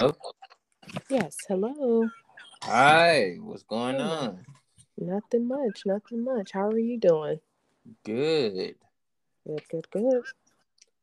[0.00, 0.12] Oh,
[1.10, 2.08] Yes, hello.
[2.62, 3.36] hi.
[3.40, 4.02] What's going Hey.
[4.02, 4.46] on?
[4.96, 6.52] Nothing much, nothing much.
[6.52, 7.40] How are you doing?
[8.04, 8.76] Good.
[9.46, 10.22] Good, good, good.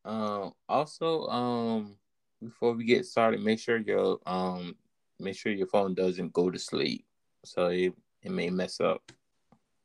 [0.04, 0.52] Um.
[0.68, 1.96] Also, um,
[2.42, 4.76] before we get started, make sure your um,
[5.18, 7.04] make sure your phone doesn't go to sleep,
[7.44, 7.92] so it
[8.22, 9.02] it may mess up.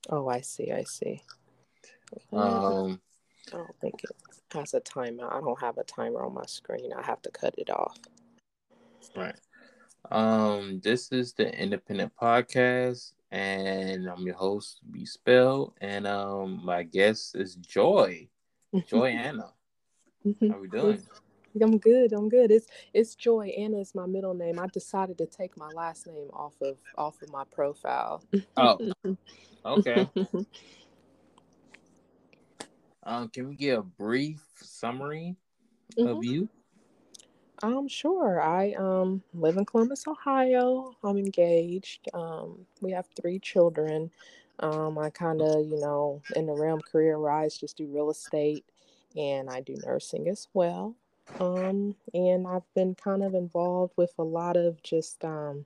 [0.10, 1.22] Oh, I see, I see.
[2.32, 3.02] Um.
[3.52, 4.12] I don't think it
[4.54, 5.28] has a timer.
[5.34, 6.94] I don't have a timer on my screen.
[6.94, 7.98] I have to cut it off.
[9.16, 9.36] Right.
[10.10, 10.80] Um.
[10.84, 17.36] This is the Independent Podcast, and I'm your host, B Spell, and um, my guest
[17.36, 18.28] is Joy,
[18.88, 19.54] Joy Anna.
[20.42, 21.04] How are we doing?
[21.62, 22.14] I'm good.
[22.14, 22.52] I'm good.
[22.52, 23.54] It's it's Joy.
[23.58, 24.60] Anna is my middle name.
[24.60, 28.24] I decided to take my last name off of off of my profile.
[28.56, 28.80] Oh,
[29.66, 30.08] okay.
[33.04, 35.36] Um, can we get a brief summary
[35.98, 36.10] Mhm.
[36.10, 36.50] of you?
[37.64, 38.42] Um, sure.
[38.42, 40.96] I um live in Columbus, Ohio.
[41.04, 42.10] I'm engaged.
[42.14, 44.12] Um, we have three children.
[44.60, 48.66] Um, I kind of, you know, in the realm career wise, just do real estate
[49.16, 50.96] and I do nursing as well.
[51.40, 55.66] Um, and I've been kind of involved with a lot of just um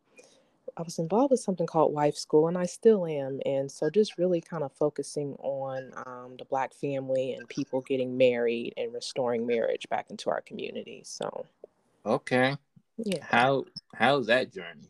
[0.77, 3.39] I was involved with something called Wife School, and I still am.
[3.45, 8.17] And so, just really kind of focusing on um, the Black family and people getting
[8.17, 11.01] married and restoring marriage back into our community.
[11.05, 11.45] So,
[12.05, 12.55] Okay.
[12.97, 13.23] yeah.
[13.23, 14.89] How how's that journey?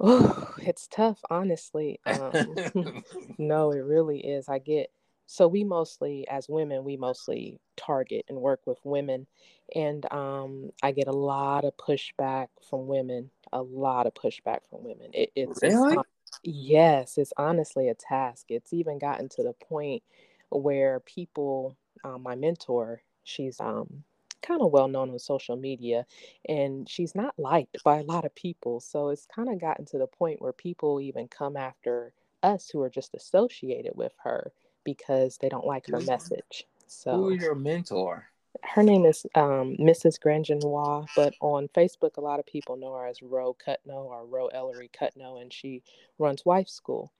[0.00, 2.00] Oh, it's tough, honestly.
[2.06, 2.56] Um,
[3.38, 4.48] no, it really is.
[4.48, 4.90] I get
[5.26, 9.26] so we mostly, as women, we mostly target and work with women,
[9.74, 13.30] and um, I get a lot of pushback from women.
[13.52, 15.10] A lot of pushback from women.
[15.12, 15.98] It, it's Really?
[16.42, 18.46] yes, it's honestly a task.
[18.48, 20.02] It's even gotten to the point
[20.50, 24.04] where people, um, my mentor, she's um
[24.42, 26.06] kind of well known on social media
[26.48, 28.80] and she's not liked by a lot of people.
[28.80, 32.82] So it's kind of gotten to the point where people even come after us who
[32.82, 34.52] are just associated with her
[34.84, 36.66] because they don't like her Who- message.
[36.84, 38.26] Who So is your mentor?
[38.64, 40.18] her name is um, Mrs.
[40.18, 44.46] Grangenois, but on Facebook, a lot of people know her as Ro Cutno or Ro
[44.48, 45.82] Ellery Cutno, and she
[46.18, 47.12] runs Wife School.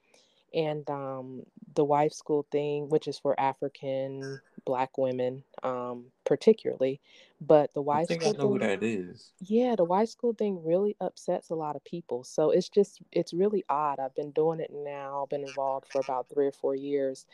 [0.54, 1.42] And um,
[1.74, 7.00] the Wife School thing, which is for African Black women, um, particularly,
[7.40, 9.32] but the I Wife think I School know who thing, that is.
[9.40, 12.24] yeah, the wife school thing really upsets a lot of people.
[12.24, 14.00] So it's just it's really odd.
[14.00, 17.26] I've been doing it now, been involved for about three or four years,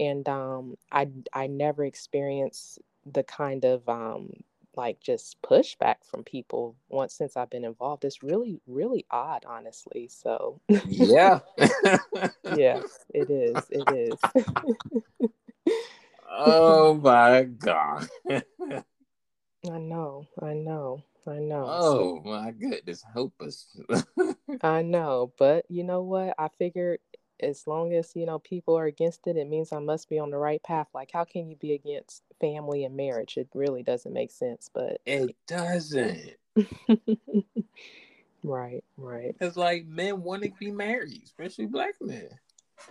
[0.00, 4.32] and um, I I never experienced the kind of um,
[4.76, 8.04] like just pushback from people once since I've been involved.
[8.04, 10.08] It's really really odd, honestly.
[10.10, 11.40] So Yeah.
[12.48, 12.82] yeah,
[13.14, 13.68] it is.
[13.70, 14.32] It is.
[16.30, 18.08] oh my god.
[18.30, 20.26] I know.
[20.40, 21.02] I know.
[21.26, 21.64] I know.
[21.68, 23.04] Oh my goodness.
[23.12, 23.66] Help us.
[24.62, 26.34] I know, but you know what?
[26.38, 27.00] I figured
[27.40, 30.30] as long as, you know, people are against it, it means I must be on
[30.30, 30.88] the right path.
[30.94, 33.36] Like, how can you be against family and marriage?
[33.36, 36.36] It really doesn't make sense, but it doesn't.
[38.42, 39.36] right, right.
[39.40, 42.28] It's like men want to be married, especially black men.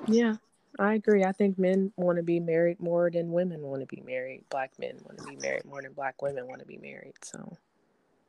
[0.07, 0.35] Yeah,
[0.79, 1.23] I agree.
[1.23, 4.43] I think men want to be married more than women want to be married.
[4.49, 7.13] Black men want to be married more than black women want to be married.
[7.23, 7.57] So,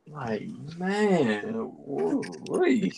[0.07, 1.53] Like, man,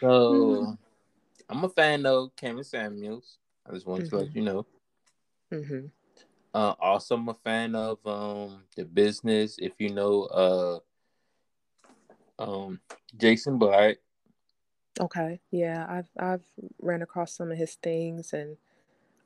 [0.00, 0.78] so
[1.48, 3.38] I'm a fan of Kevin Samuels.
[3.68, 4.34] I just want to let Mhm.
[4.34, 4.66] you know.
[5.52, 5.86] Mm-hmm.
[6.54, 9.58] Uh, also, I'm a fan of um the business.
[9.58, 10.80] If you know, uh,
[12.38, 12.80] um,
[13.16, 13.98] Jason Black.
[15.00, 15.40] Okay.
[15.50, 16.42] Yeah, I've I've
[16.80, 18.56] ran across some of his things and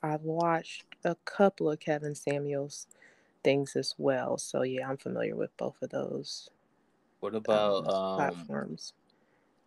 [0.02, 2.86] I've watched a couple of Kevin Samuels
[3.42, 4.38] things as well.
[4.38, 6.50] So yeah, I'm familiar with both of those
[7.20, 8.92] What um, about um platforms.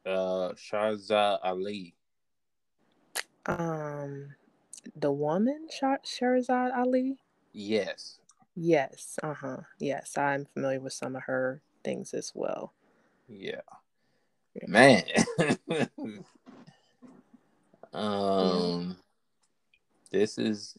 [0.05, 1.95] uh Shahzad Ali?
[3.45, 4.35] Um,
[4.95, 7.17] the woman, Shah- Shahrazad Ali.
[7.53, 8.19] Yes.
[8.55, 9.57] Yes, uh huh.
[9.79, 12.73] Yes, I'm familiar with some of her things as well.
[13.27, 13.61] Yeah.
[14.61, 14.67] Yeah.
[14.67, 15.03] Man.
[17.93, 18.97] um,
[20.11, 20.77] this is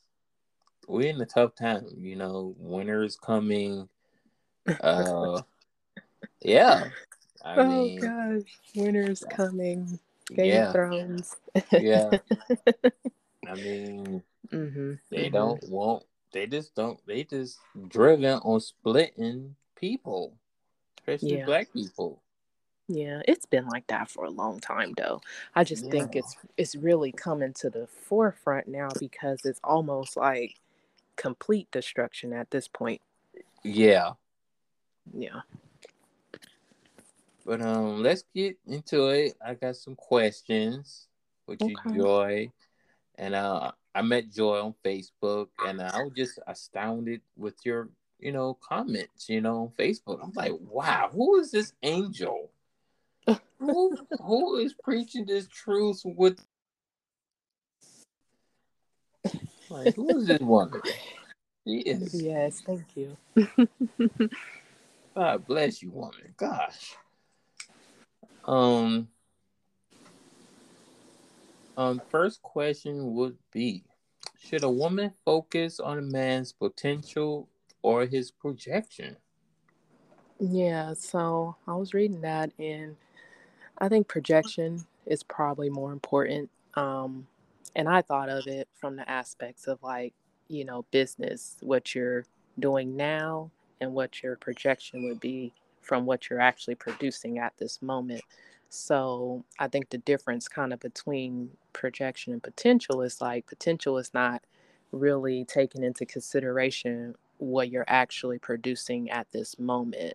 [0.87, 1.87] we're in a tough time.
[1.97, 3.88] You know, winter is coming.
[4.81, 5.43] Uh,
[6.43, 6.88] yeah.
[7.44, 8.43] I oh mean, gosh,
[8.75, 9.99] is coming.
[10.35, 11.37] Game yeah, of Thrones.
[11.73, 12.11] yeah.
[13.49, 14.23] I mean,
[14.53, 14.93] mm-hmm.
[15.11, 15.35] they mm-hmm.
[15.35, 16.05] don't want.
[16.33, 17.00] They just don't.
[17.06, 20.37] They just driven on splitting people,
[20.99, 21.47] especially Yeah.
[21.47, 22.23] black people.
[22.92, 25.20] Yeah, it's been like that for a long time though.
[25.54, 30.56] I just think it's it's really coming to the forefront now because it's almost like
[31.14, 33.00] complete destruction at this point.
[33.62, 34.14] Yeah.
[35.14, 35.42] Yeah.
[37.46, 39.34] But um, let's get into it.
[39.44, 41.06] I got some questions
[41.46, 42.50] with you, Joy,
[43.16, 47.88] and uh, I met Joy on Facebook, and I was just astounded with your,
[48.19, 50.20] you know, comments, you know, on Facebook.
[50.22, 52.50] I'm like, wow, who is this angel?
[53.58, 56.44] Who who is preaching this truth with?
[59.69, 60.81] Like, who is this woman?
[61.67, 62.14] She is.
[62.22, 63.17] Yes, thank you.
[65.14, 66.34] God bless you, woman.
[66.37, 66.96] Gosh.
[68.44, 69.08] Um.
[71.76, 72.00] Um.
[72.11, 73.84] First question would be:
[74.40, 77.49] Should a woman focus on a man's potential
[77.82, 79.16] or his projection?
[80.40, 82.96] Yeah, so I was reading that and
[83.81, 86.50] I think projection is probably more important.
[86.75, 87.27] Um,
[87.77, 90.15] and I thought of it from the aspects of like,
[90.49, 92.25] you know, business, what you're
[92.59, 93.50] doing now
[93.81, 98.23] and what your projection would be from what you're actually producing at this moment.
[98.69, 104.12] So I think the difference kind of between projection and potential is like potential is
[104.15, 104.43] not
[104.93, 110.15] really taking into consideration what you're actually producing at this moment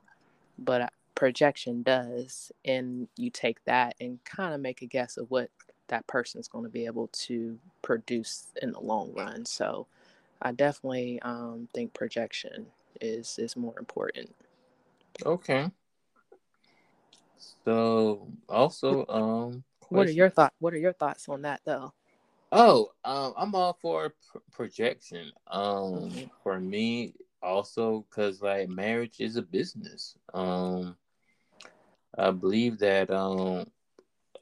[0.57, 5.31] but uh, projection does and you take that and kind of make a guess of
[5.31, 5.49] what
[5.87, 9.87] that person's going to be able to produce in the long run so
[10.41, 12.65] i definitely um, think projection
[13.01, 14.33] is is more important
[15.25, 15.71] Okay.
[17.63, 21.93] So also, um, what are your thoughts what are your thoughts on that though
[22.51, 25.31] Oh, um, I'm all for pr- projection.
[25.47, 26.29] Um, Mhm.
[26.43, 30.15] for me, also, cause like marriage is a business.
[30.33, 30.95] Um,
[32.17, 33.65] I believe that um,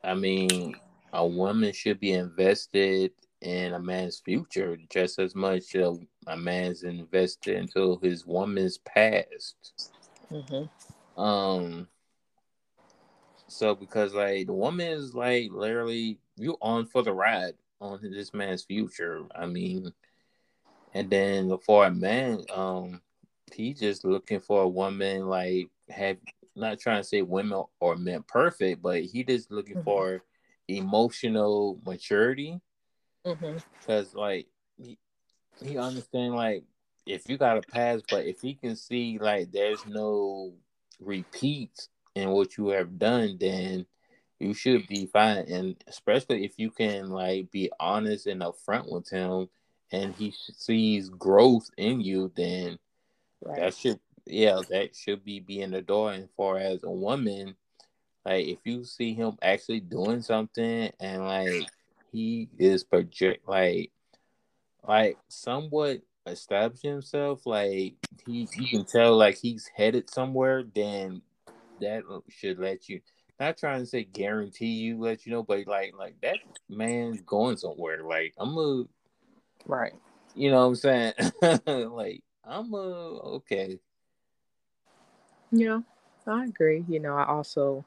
[0.04, 0.76] I mean,
[1.12, 3.12] a woman should be invested
[3.42, 9.92] in a man's future just as much as a man's invested into his woman's past.
[10.32, 11.22] mm-hmm.
[11.22, 11.88] Um,
[13.48, 18.34] so because like the woman is like literally you on for the ride on this
[18.34, 19.22] man's future.
[19.36, 19.94] I mean,
[20.94, 23.02] and then for a man, um,
[23.54, 26.18] he just looking for a woman like have
[26.56, 29.84] not trying to say women or men perfect, but he just looking Mhm.
[29.84, 30.24] for
[30.68, 32.60] emotional maturity
[33.26, 33.58] Mm-hmm.
[33.80, 34.48] because like
[34.78, 34.98] he,
[35.62, 36.64] he understand like
[37.06, 40.54] if you got a past, but if he can see like there's no
[41.00, 43.86] repeats in what you have done, then
[44.40, 45.46] you should be fine.
[45.50, 49.50] And especially if you can like be honest and upfront with him,
[49.92, 52.80] and he sees growth in you, then
[53.44, 56.14] right that should yeah that should be being the door.
[56.14, 57.56] And far as a woman,
[58.26, 61.68] like if you see him actually doing something and like
[62.12, 63.92] he is project like
[64.88, 71.22] like somewhat establish himself like he you can tell like he's headed somewhere then
[71.82, 73.02] that should let you
[73.40, 76.38] not trying to say guarantee you let you know but like like that
[76.70, 78.04] man's going somewhere.
[78.04, 78.86] Like i'm a
[79.66, 79.94] right.
[80.36, 81.14] you know what i'm saying?
[81.92, 83.80] Like i'm a okay
[85.54, 85.82] yeah.
[86.28, 87.86] I agree you know i also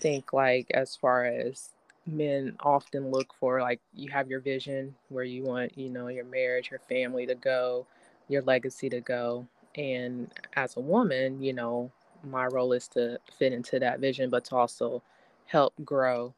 [0.00, 1.70] think like as far as
[2.06, 6.24] men often look for like you have your vision where you want you know your
[6.26, 7.86] marriage your family to go
[8.28, 9.46] your legacy to go.
[9.76, 11.92] And as a woman you know
[12.24, 15.02] my role is to fit into that vision but to also
[15.46, 16.34] help grow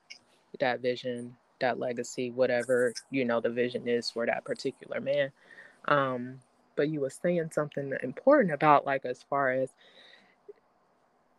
[0.61, 5.33] that vision that legacy whatever you know the vision is for that particular man.
[5.87, 6.41] Um
[6.77, 9.71] but you were saying something important about like as far as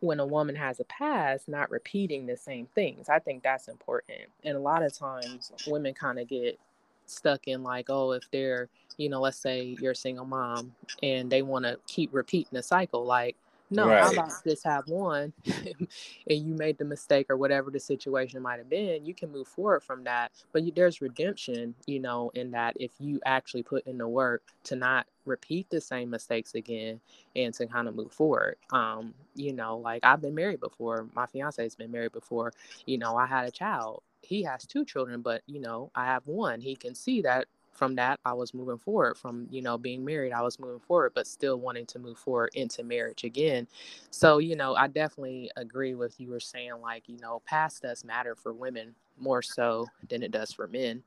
[0.06, 3.08] when a woman has a past, not repeating the same things.
[3.08, 4.22] I think that's important.
[4.44, 6.58] And a lot of times women kind of get
[7.06, 11.30] stuck in like, oh, if they're, you know, let's say you're a single mom and
[11.30, 13.36] they want to keep repeating the cycle, like,
[13.70, 14.04] no, Right.
[14.04, 15.88] about just have one and
[16.28, 19.82] you made the mistake or whatever the situation might have been, you can move forward
[19.82, 20.32] from that.
[20.52, 24.42] But you, there's redemption, you know, in that if you actually put in the work
[24.64, 27.00] to not repeat the same mistakes again
[27.36, 28.56] and to kind of move forward.
[28.72, 31.08] Um, you know, like I've been married before.
[31.14, 32.52] My fiance has been married before.
[32.86, 34.02] You know, I had a child.
[34.22, 36.60] He has two children, but you know, I have one.
[36.60, 37.46] He can see that
[37.76, 41.12] from that I was moving forward from, you know, being married, I was moving forward,
[41.14, 43.66] but still wanting to move forward into marriage again.
[44.10, 48.04] So, you know, I definitely agree with you were saying like, you know, past does
[48.04, 51.02] matter for women more so than it does for men.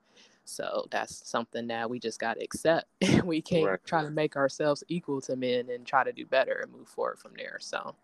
[0.46, 2.88] So that's something that we just got to accept.
[3.24, 3.80] we can't Right.
[3.86, 7.20] try to make ourselves equal to men and try to do better and move forward
[7.20, 7.58] from there.
[7.60, 7.96] So,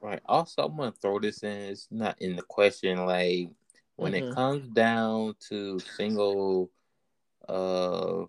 [0.00, 0.20] Right.
[0.26, 1.50] Also, I'm gonna throw this in.
[1.50, 3.04] It's not in the question.
[3.06, 3.50] Like
[3.96, 4.34] when it Mhm.
[4.34, 6.70] comes down to single
[7.50, 8.24] uh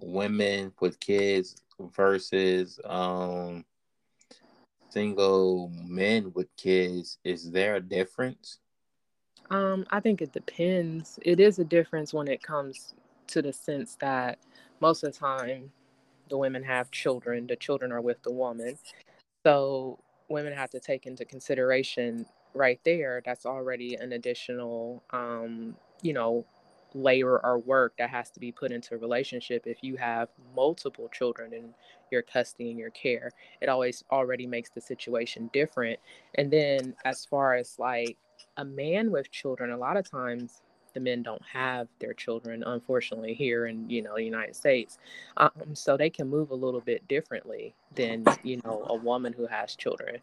[0.00, 1.56] women with kids
[1.94, 3.64] versus um
[4.90, 8.58] single men with kids, is there a difference?
[9.50, 11.18] Um, I think it depends.
[11.22, 12.94] It is a difference when it comes
[13.28, 14.38] to the sense that
[14.80, 15.72] most of the time
[16.28, 18.78] the women have children, the children are with the woman.
[19.44, 19.98] So
[20.28, 26.44] women have to take into consideration right there that's already an additional um, you know
[26.94, 31.08] layer or work that has to be put into a relationship if you have multiple
[31.12, 31.74] children in
[32.10, 33.32] your custody and your care.
[33.60, 35.98] It always already makes the situation different.
[36.36, 38.16] And then as far as like
[38.56, 40.62] a man with children a lot of times
[40.94, 44.98] the men don't have their children unfortunately here in you know the united states.
[45.38, 49.46] Um, so they can move a little bit differently than you know a woman who
[49.46, 50.18] has children.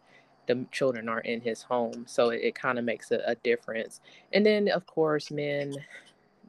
[0.46, 4.00] The children are in his home so it, it kind of makes a, a difference.
[4.32, 5.74] And then of course men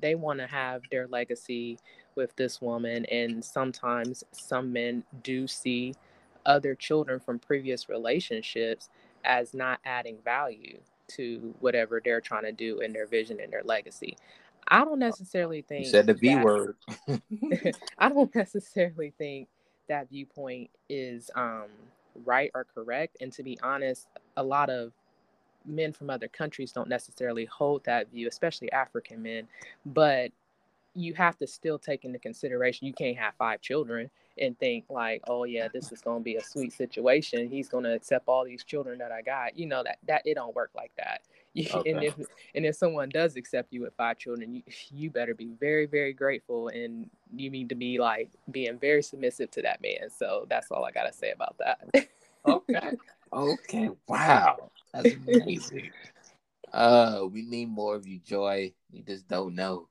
[0.01, 1.77] they want to have their legacy
[2.15, 5.93] with this woman and sometimes some men do see
[6.45, 8.89] other children from previous relationships
[9.23, 13.63] as not adding value to whatever they're trying to do in their vision and their
[13.63, 14.17] legacy.
[14.67, 16.75] I don't necessarily think you said the V that, word.
[17.97, 19.47] I don't necessarily think
[19.89, 21.67] that viewpoint is um,
[22.25, 23.17] right or correct.
[23.21, 24.93] And to be honest, a lot of
[25.65, 29.47] men from other countries don't necessarily hold that view, especially African men.
[29.85, 30.31] But
[30.93, 35.21] you have to still take into consideration you can't have five children and think like
[35.27, 37.49] oh yeah this is going to be a sweet situation.
[37.49, 39.57] He's going to accept all these children that i got.
[39.57, 41.21] You know that that it don't work like that.
[41.53, 41.91] You, okay.
[41.91, 42.15] and if
[42.55, 46.13] and if someone does accept you with five children you you better be very very
[46.13, 50.09] grateful and you need to be like being very submissive to that man.
[50.17, 52.07] So that's all i got to say about that.
[52.43, 52.97] Okay.
[53.31, 53.89] Okay.
[54.07, 55.91] Wow that's amazing
[56.73, 59.87] uh we need more of you joy you just don't know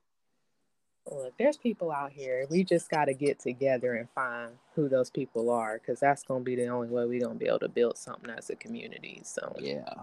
[1.10, 2.46] look, there's people out here.
[2.50, 6.42] We just got to get together and find who those people are because that's going
[6.42, 8.56] to be the only way we're going to be able to build something as a
[8.56, 9.22] community.
[9.24, 9.94] So, yeah.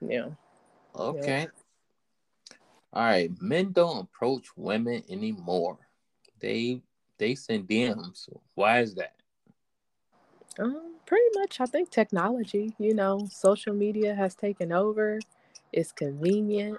[0.00, 0.28] Yeah.
[0.94, 1.40] Okay.
[1.40, 1.46] Yeah.
[2.92, 3.30] All right.
[3.40, 5.78] Men don't approach women anymore.
[6.40, 6.82] They
[7.18, 8.28] they send DMs.
[8.54, 9.14] Why is that?
[10.58, 15.18] Um, pretty much I think technology, you know, social media has taken over.
[15.72, 16.78] It's convenient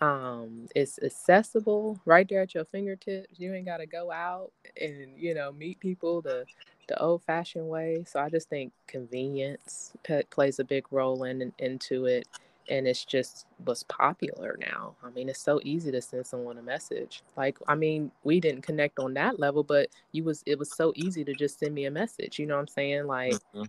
[0.00, 5.08] um it's accessible right there at your fingertips you ain't got to go out and
[5.16, 6.44] you know meet people the
[6.86, 9.92] the old fashioned way so i just think convenience
[10.30, 12.28] plays a big role in into it
[12.68, 16.62] and it's just what's popular now i mean it's so easy to send someone a
[16.62, 20.74] message like i mean we didn't connect on that level but you was it was
[20.74, 23.62] so easy to just send me a message you know what i'm saying like mm-hmm.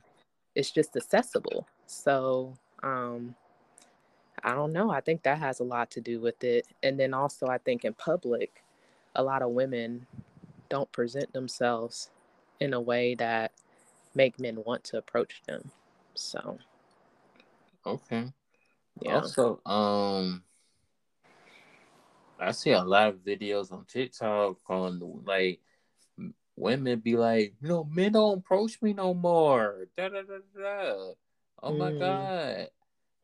[0.55, 2.53] it's just accessible so
[2.83, 3.35] um
[4.43, 4.89] I don't know.
[4.89, 6.67] I think that has a lot to do with it.
[6.83, 8.63] And then also, I think in public,
[9.15, 10.05] a lot of women
[10.69, 12.11] don't present themselves
[12.59, 13.51] in a way that
[14.15, 15.71] make men want to approach them.
[16.13, 16.57] So,
[17.85, 18.31] okay.
[19.01, 19.15] Yeah.
[19.15, 20.43] Also, um,
[22.39, 25.59] I see a lot of videos on TikTok on like
[26.55, 29.87] women be like, you know, men don't approach me no more.
[29.97, 31.11] Da da da da.
[31.61, 31.99] Oh my mm.
[31.99, 32.67] god.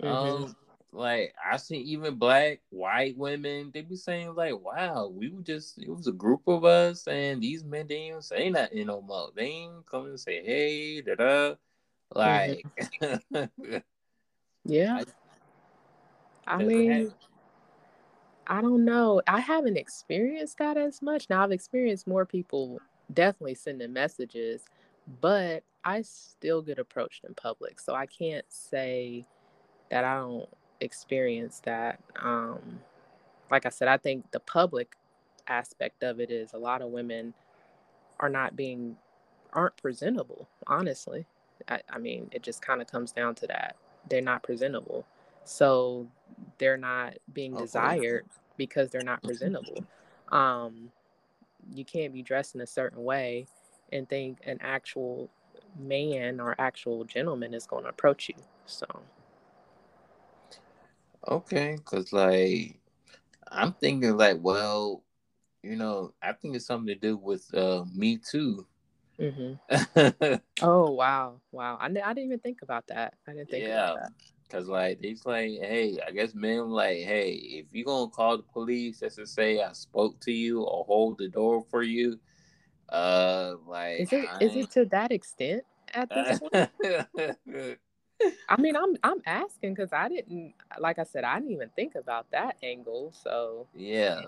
[0.02, 0.08] Mm-hmm.
[0.08, 0.56] Um,
[0.92, 5.78] like I see even black, white women, they be saying like, "Wow, we were just
[5.78, 9.30] it was a group of us, and these men didn't even say nothing no more.
[9.36, 11.56] They ain't come and say hey, da da."
[12.14, 12.66] Like,
[13.02, 13.76] mm-hmm.
[14.66, 15.02] yeah.
[15.02, 15.04] I,
[16.48, 17.12] I mean,
[18.48, 19.22] I don't know.
[19.28, 21.30] I haven't experienced that as much.
[21.30, 22.80] Now I've experienced more people
[23.14, 24.64] definitely sending messages,
[25.22, 29.26] but I still get approached in public, so I can't say
[29.90, 30.50] that I don't
[30.82, 32.00] experience that.
[32.22, 32.80] Um,
[33.52, 34.96] like I said, I think the public
[35.48, 37.34] aspect of it is a lot of women
[38.20, 38.98] are not being
[39.54, 40.48] aren't presentable.
[40.68, 41.26] Honestly,
[41.70, 43.76] I, I mean, it just kind of comes down to that.
[44.10, 45.06] They're not presentable,
[45.44, 46.08] so
[46.58, 48.26] they're not being desired
[48.58, 49.86] because they're not presentable.
[50.32, 50.92] Um,
[51.74, 53.48] you can't be dressed in a certain way
[53.92, 55.30] and think an actual
[55.80, 58.36] man or actual gentleman is going to approach you.
[58.66, 58.86] So
[61.28, 62.80] Okay, cause like
[63.48, 65.04] I'm thinking like, well,
[65.64, 68.68] you know, I think it's something to do with uh, me too.
[69.20, 70.36] Mm-hmm.
[70.62, 71.78] oh wow, wow!
[71.80, 73.16] I, I didn't even think about that.
[73.28, 73.94] I didn't think yeah.
[73.94, 74.12] about that.
[74.50, 78.44] Cause like he's like, hey, I guess men like, hey, if you gonna call the
[78.44, 82.20] police just to say I spoke to you or hold the door for you,
[82.90, 87.78] uh, like is it is it to that extent at this point?
[88.50, 91.96] I mean, I'm I'm asking because I didn't, like I said, I didn't even think
[91.96, 93.12] about that angle.
[93.14, 94.22] So yeah,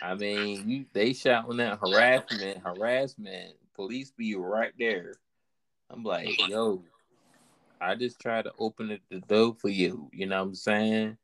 [0.00, 3.54] I mean, you they shouting that harassment, harassment.
[3.74, 5.14] Police be right there.
[5.90, 6.84] I'm like, yo,
[7.80, 10.10] I just try to open it the door for you.
[10.12, 11.16] You know what I'm saying?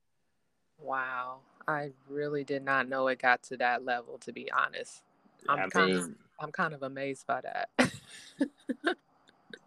[0.78, 1.38] Wow.
[1.68, 5.02] I really did not know it got to that level to be honest.
[5.48, 7.92] I'm I kind mean, of I'm kind of amazed by that.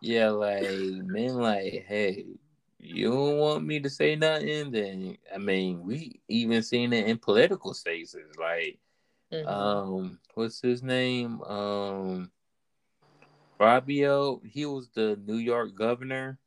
[0.02, 2.26] yeah, like men like, hey,
[2.80, 7.18] you don't want me to say nothing, then I mean, we even seen it in
[7.18, 8.36] political spaces.
[8.40, 8.80] Like,
[9.32, 9.48] mm-hmm.
[9.48, 11.42] um, what's his name?
[11.42, 12.32] Um,
[13.58, 14.42] Fabio.
[14.46, 16.40] He was the New York governor,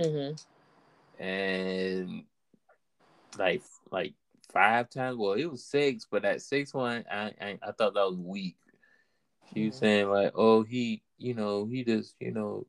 [0.00, 1.22] mm-hmm.
[1.22, 2.24] and
[3.38, 4.14] like, like
[4.52, 5.16] five times.
[5.16, 8.56] Well, it was six, but that six one, I, I, I thought that was weak.
[9.52, 9.84] She was mm-hmm.
[9.84, 12.66] saying like, oh, he, you know, he just, you know,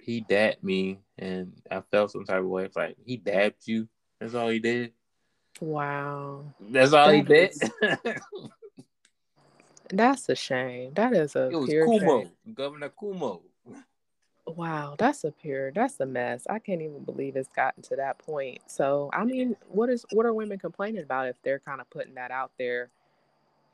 [0.00, 2.64] he dabbed me, and I felt some type of way.
[2.64, 3.88] It's like he dabbed you.
[4.20, 4.92] That's all he did.
[5.60, 6.44] Wow.
[6.60, 7.50] That's all that he did.
[7.50, 7.70] Is...
[9.88, 10.92] that's a shame.
[10.94, 11.48] That is a.
[11.48, 12.30] It was Cuomo, shame.
[12.54, 13.40] Governor Cuomo.
[14.46, 15.72] Wow, that's a pure.
[15.72, 16.46] That's a mess.
[16.50, 18.58] I can't even believe it's gotten to that point.
[18.66, 22.14] So, I mean, what is what are women complaining about if they're kind of putting
[22.14, 22.90] that out there?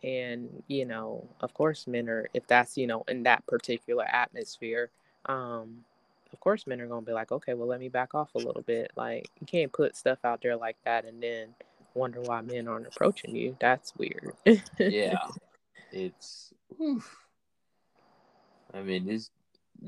[0.03, 4.91] And you know, of course, men are if that's you know in that particular atmosphere.
[5.27, 5.85] Um,
[6.33, 8.63] of course men are gonna be like, okay, well let me back off a little
[8.63, 8.93] bit.
[8.97, 11.49] Like you can't put stuff out there like that and then
[11.95, 13.57] wonder why men aren't approaching you.
[13.61, 14.33] That's weird.
[14.79, 15.19] yeah.
[15.93, 17.17] It's oof.
[18.73, 19.31] I mean this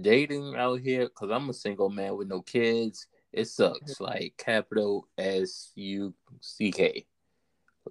[0.00, 3.94] dating out here, cause I'm a single man with no kids, it sucks.
[3.94, 4.04] Mm-hmm.
[4.04, 7.06] Like capital S U C K.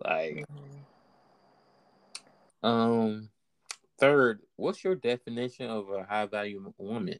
[0.03, 0.45] Like
[2.63, 2.67] mm-hmm.
[2.67, 3.29] um
[3.99, 7.19] third, what's your definition of a high value woman?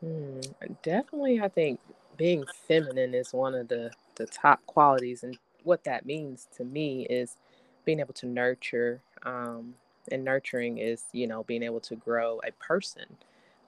[0.00, 0.40] Hmm,
[0.82, 1.80] definitely, I think
[2.16, 7.06] being feminine is one of the the top qualities, and what that means to me
[7.06, 7.36] is
[7.84, 9.00] being able to nurture.
[9.24, 9.74] Um,
[10.10, 13.04] and nurturing is, you know, being able to grow a person,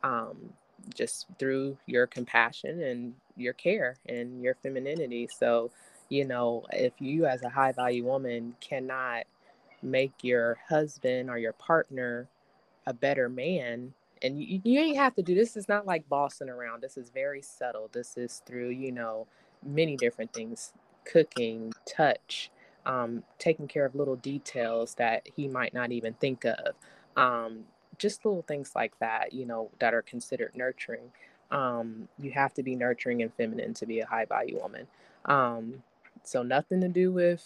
[0.03, 0.53] um,
[0.95, 5.29] just through your compassion and your care and your femininity.
[5.39, 5.71] So,
[6.09, 9.25] you know, if you as a high value woman cannot
[9.83, 12.29] make your husband or your partner
[12.87, 16.49] a better man and you, you ain't have to do this is not like bossing
[16.49, 16.83] around.
[16.83, 17.91] This is very subtle.
[17.93, 19.27] This is through you know
[19.65, 20.73] many different things
[21.05, 22.51] cooking touch
[22.87, 26.75] um, taking care of little details that he might not even think of.
[27.17, 27.65] Um,
[28.01, 31.13] just little things like that you know that are considered nurturing
[31.51, 34.87] um, you have to be nurturing and feminine to be a high value woman.
[35.25, 35.83] Um,
[36.23, 37.45] so nothing to do with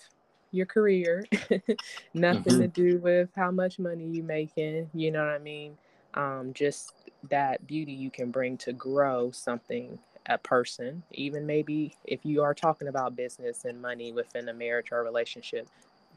[0.50, 1.24] your career
[2.14, 2.60] nothing mm-hmm.
[2.60, 5.76] to do with how much money you making you know what i mean?
[6.14, 6.92] Um, just
[7.28, 12.54] that beauty you can bring to grow something a person even maybe if you are
[12.54, 15.68] talking about business and money within a marriage or a relationship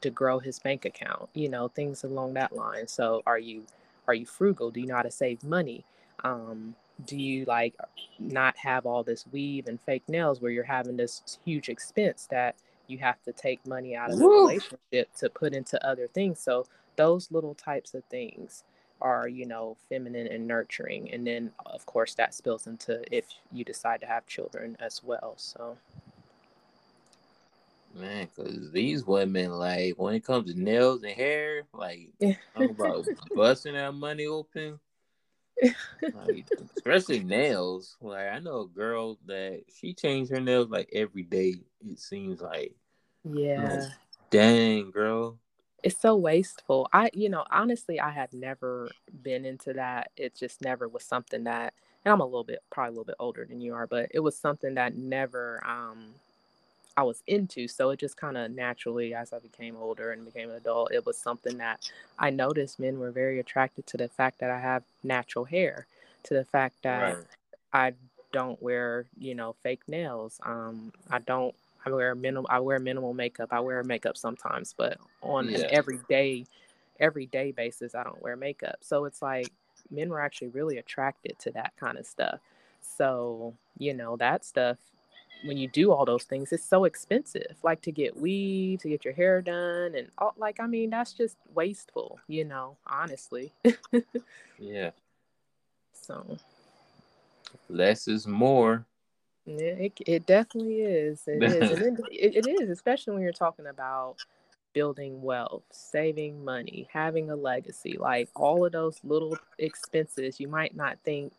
[0.01, 2.87] to grow his bank account you know things along that line.
[2.87, 3.65] So are you
[4.07, 4.71] are you frugal?
[4.71, 5.83] Do you know how to save money?
[6.23, 7.75] Um, do you like
[8.19, 12.55] not have all this weave and fake nails where you're having this huge expense that
[12.87, 16.39] you have to take money out of the relationship to put into other things?
[16.39, 16.65] So
[16.95, 18.63] those little types of things
[18.99, 21.11] are you know feminine and nurturing.
[21.11, 25.33] And then of course that spills into if you decide to have children as well.
[25.37, 25.77] So
[27.95, 32.09] man because these women like when it comes to nails and hair like
[32.55, 34.79] talk about busting that money open.
[36.13, 37.97] Like, especially nails.
[38.01, 42.41] Like i know a girl that she changed her nails like every day it seems
[42.41, 42.75] like.
[43.23, 43.91] Yeah like,
[44.29, 45.37] dang girl.
[45.83, 46.89] It's so wasteful.
[46.91, 50.11] I, you know, honestly, I had never been into that.
[50.17, 51.73] It just never was something that,
[52.03, 54.19] and I'm a little bit, probably a little bit older than you are, but it
[54.19, 56.15] was something that never, um,
[56.97, 57.67] I was into.
[57.67, 61.05] So it just kind of naturally, as I became older and became an adult, it
[61.05, 64.83] was something that I noticed men were very attracted to the fact that I have
[65.03, 65.85] natural hair,
[66.23, 67.25] to the fact that right.
[67.71, 67.93] I
[68.33, 70.41] don't wear, you know, fake nails.
[70.43, 71.53] Um, I don't
[71.85, 72.47] I wear minimal.
[72.49, 73.49] I wear minimal makeup.
[73.51, 75.59] I wear makeup sometimes, but on yeah.
[75.59, 76.45] an everyday,
[76.99, 78.77] everyday basis, I don't wear makeup.
[78.81, 79.51] So it's like
[79.91, 82.39] men were actually really attracted to that kind of stuff.
[82.81, 84.77] So you know that stuff.
[85.43, 87.55] When you do all those things, it's so expensive.
[87.63, 91.13] Like to get weave, to get your hair done, and all, like I mean, that's
[91.13, 92.19] just wasteful.
[92.27, 93.53] You know, honestly.
[94.59, 94.91] yeah.
[95.93, 96.37] So.
[97.69, 98.85] Less is more.
[99.45, 101.23] It, it definitely is.
[101.27, 101.79] It is.
[101.79, 104.17] And it, it is, especially when you're talking about
[104.73, 107.97] building wealth, saving money, having a legacy.
[107.97, 111.33] Like all of those little expenses, you might not think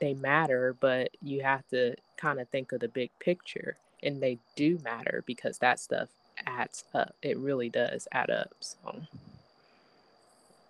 [0.00, 3.76] they matter, but you have to kind of think of the big picture.
[4.02, 6.08] And they do matter because that stuff
[6.46, 7.14] adds up.
[7.22, 8.52] It really does add up.
[8.60, 9.02] So.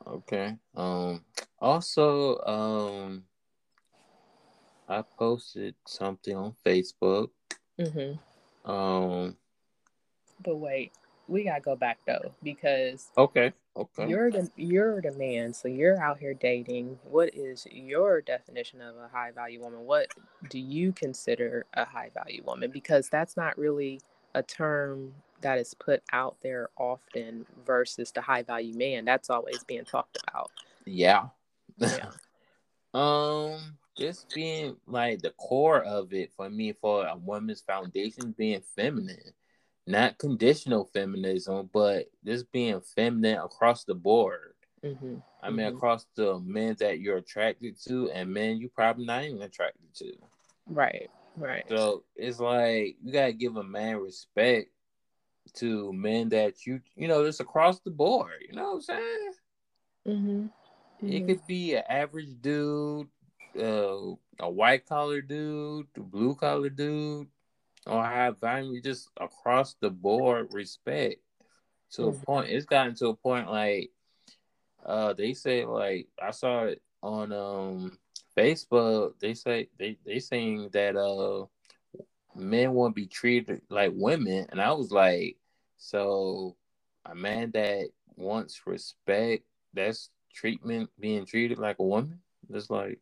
[0.07, 0.57] Okay.
[0.77, 1.25] Um.
[1.59, 3.25] Also, um
[4.89, 7.31] I posted something on Facebook.
[7.79, 8.71] Mm-hmm.
[8.71, 9.37] Um.
[10.45, 10.93] But wait,
[11.29, 13.53] we gotta go back though because Okay.
[13.77, 14.09] Okay.
[14.09, 16.99] you're the you're the man, so you're out here dating.
[17.05, 19.81] What is your definition of a high value woman?
[19.81, 20.09] What
[20.49, 22.71] do you consider a high value woman?
[22.71, 24.01] Because that's not really
[24.35, 25.13] a term
[25.43, 29.05] that is put out there often versus the high value man.
[29.05, 30.51] That's always being talked about.
[30.85, 31.27] Yeah.
[31.79, 32.11] Yeah.
[32.95, 33.77] um.
[33.99, 39.33] Just being like the core of it for me for a woman's foundation being feminine,
[39.87, 44.55] not conditional feminism, but just being feminine across the board.
[44.83, 45.17] Mm-hmm.
[45.43, 45.77] I mean, Mhm.
[45.77, 50.13] across the men that you're attracted to and men you probably not even attracted to.
[50.67, 51.11] Right.
[51.37, 51.65] Right.
[51.69, 54.71] So it's like you gotta give a man respect
[55.55, 58.33] to men that you you know just across the board.
[58.49, 59.33] You know what I'm saying?
[60.07, 60.47] Mm-hmm.
[61.07, 63.09] It could be an average dude,
[63.59, 67.29] uh, a white collar dude, a blue collar dude,
[67.87, 71.21] or have value just across the board respect
[71.93, 72.23] to Mhm.
[72.23, 72.51] a point.
[72.51, 73.91] It's gotten to a point like
[74.85, 77.99] uh they say like I saw it on um
[78.37, 79.19] Facebook.
[79.21, 81.47] They say they they saying that uh
[82.35, 85.37] men want to be treated like women, and I was like,
[85.77, 86.57] so
[87.05, 92.21] a man that wants respect, that's treatment being treated like a woman.
[92.51, 93.01] Just like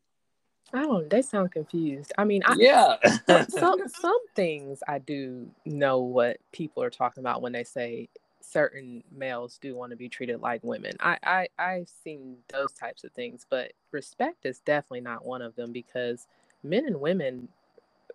[0.74, 1.08] I don't.
[1.08, 2.12] They sound confused.
[2.18, 7.22] I mean, I, yeah, some, some some things I do know what people are talking
[7.22, 8.08] about when they say
[8.40, 10.92] certain males do want to be treated like women.
[11.00, 15.54] I, I I've seen those types of things, but respect is definitely not one of
[15.54, 16.26] them because
[16.62, 17.48] men and women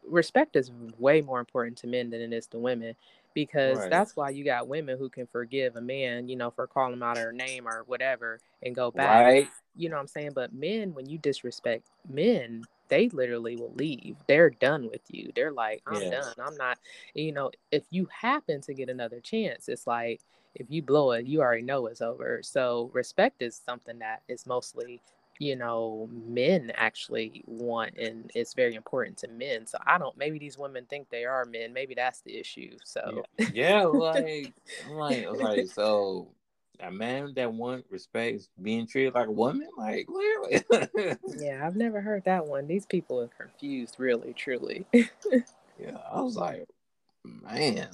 [0.07, 2.95] respect is way more important to men than it is to women
[3.33, 3.89] because Right.
[3.89, 7.17] that's why you got women who can forgive a man, you know, for calling out
[7.17, 9.47] her name or whatever and go back right.
[9.75, 10.31] you know what I'm saying?
[10.35, 14.17] But men, when you disrespect men, they literally will leave.
[14.27, 15.31] They're done with you.
[15.35, 16.09] They're like, I'm Yeah.
[16.09, 16.33] done.
[16.43, 16.79] I'm not,
[17.13, 20.21] you know, if you happen to get another chance, it's like,
[20.55, 22.41] if you blow it, you already know it's over.
[22.43, 25.01] So respect is something that is mostly,
[25.39, 29.65] you know, men actually want and it's very important to men.
[29.65, 31.73] So I don't, maybe these women think they are men.
[31.73, 32.77] Maybe that's the issue.
[32.83, 33.23] So
[33.53, 34.53] Yeah, like
[34.85, 36.27] I'm like I'm like so
[36.81, 40.63] a man that want respect is being treated like a woman, like clearly.
[41.39, 42.67] yeah, I've never heard that one.
[42.67, 44.85] These people are confused, really, truly.
[44.93, 46.65] yeah, I was like,
[47.23, 47.89] man.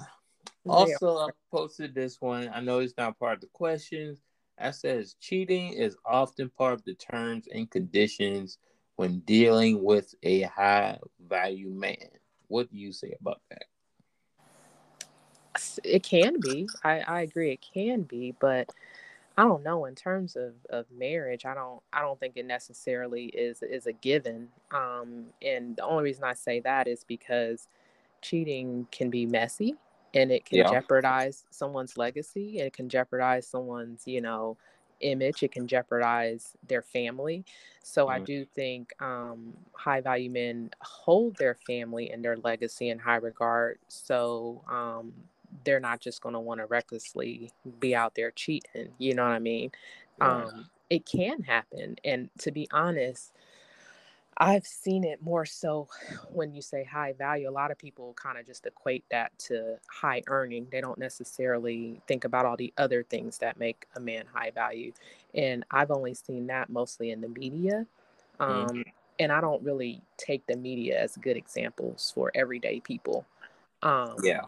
[0.68, 2.50] Also, I posted this one.
[2.54, 4.20] I know it's not part of the questions.
[4.58, 8.58] I says cheating is often part of the terms and conditions
[8.96, 12.10] when dealing with a high value man.
[12.48, 13.66] What do you say about that?
[15.84, 18.70] it can be I, I agree it can be but
[19.38, 23.26] i don't know in terms of, of marriage i don't i don't think it necessarily
[23.28, 27.68] is is a given um and the only reason i say that is because
[28.22, 29.76] cheating can be messy
[30.16, 30.66] and it can Yeah.
[30.66, 34.58] jeopardize someone's legacy it can jeopardize someone's you know
[35.02, 37.46] image it can jeopardize their family
[37.84, 38.20] so i Mm.
[38.20, 43.80] do think um, high value men hold their family and their legacy in high regard
[43.90, 45.14] so um,
[45.66, 49.32] they're not just going to want to recklessly be out there cheating you know what
[49.34, 49.72] i mean
[50.18, 50.48] Right.
[50.48, 53.34] um, it can happen and to be honest
[54.38, 55.88] I've seen it more so
[56.32, 57.50] when you say high value.
[57.50, 60.68] A lot of people kind of just equate that to high earning.
[60.72, 64.92] They don't necessarily think about all the other things that make a man high value.
[65.34, 67.86] And I've only seen that mostly in the media.
[68.40, 68.70] Mm.
[68.70, 68.84] Um,
[69.18, 73.26] And I don't really take the media as good examples for everyday people.
[73.82, 74.42] Um, yeah.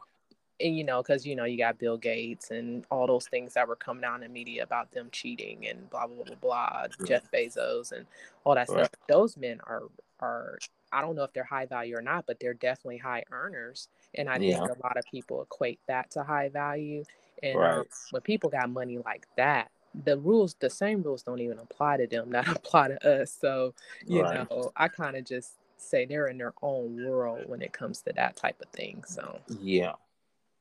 [0.60, 3.68] And you know, because you know, you got Bill Gates and all those things that
[3.68, 7.08] were coming out in the media about them cheating and blah blah blah blah, blah.
[7.08, 8.06] Jeff Bezos and
[8.44, 8.86] all that Right.
[8.86, 8.90] stuff.
[9.08, 9.84] Those men are
[10.20, 10.58] are
[10.92, 13.90] I don't know if they're high value or not, but they're definitely high earners.
[14.16, 14.66] And I Yeah.
[14.66, 17.04] think a lot of people equate that to high value.
[17.44, 17.88] And um, Right.
[18.12, 19.70] when people got money like that,
[20.06, 23.32] the rules, the same rules don't even apply to them that apply to us.
[23.40, 23.74] So,
[24.08, 24.50] you Right.
[24.50, 28.14] know, I kind of just say they're in their own world when it comes to
[28.14, 29.04] that type of thing.
[29.06, 29.94] So, Yeah.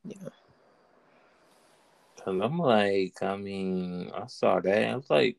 [0.06, 0.28] Yeah.
[2.24, 4.88] Cause I'm like, I mean, I saw that.
[4.90, 5.36] I was like,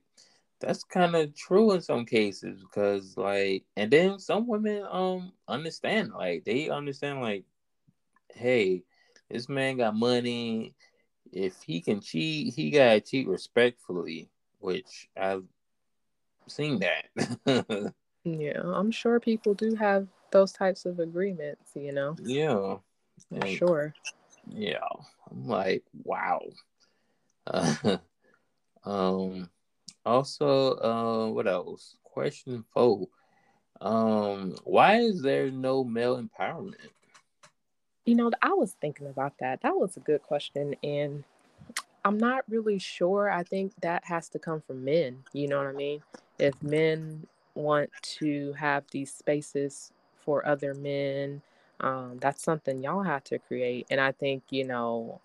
[0.59, 6.11] that's kind of true in some cases because, like, and then some women um understand,
[6.13, 7.43] like, they understand, like,
[8.33, 8.83] hey,
[9.29, 10.73] this man got money.
[11.31, 15.43] If he can cheat, he gotta cheat respectfully, which I've
[16.47, 17.93] seen that.
[18.23, 22.75] Yeah, I'm sure people do have those types of agreements, you know, yeah,
[23.31, 23.57] I'm And-
[24.49, 24.77] yeah.
[25.31, 26.41] I'm like, wow.
[27.45, 27.97] Uh,
[28.83, 29.49] um.
[30.05, 31.97] Also, uh, what else?
[32.01, 33.09] Question four.
[33.81, 36.91] Um, why is there no male empowerment?
[38.05, 39.61] You know, I was thinking about that.
[39.63, 40.75] That was a good question.
[40.81, 41.25] And
[42.05, 43.29] I'm not really sure.
[43.29, 45.25] I think that has to come from men.
[45.33, 46.01] You know what I mean?
[46.39, 49.91] If men want to have these spaces
[50.23, 51.41] for other men,
[51.81, 53.87] um, that's something y'all have to create.
[53.91, 55.21] And I think, you know,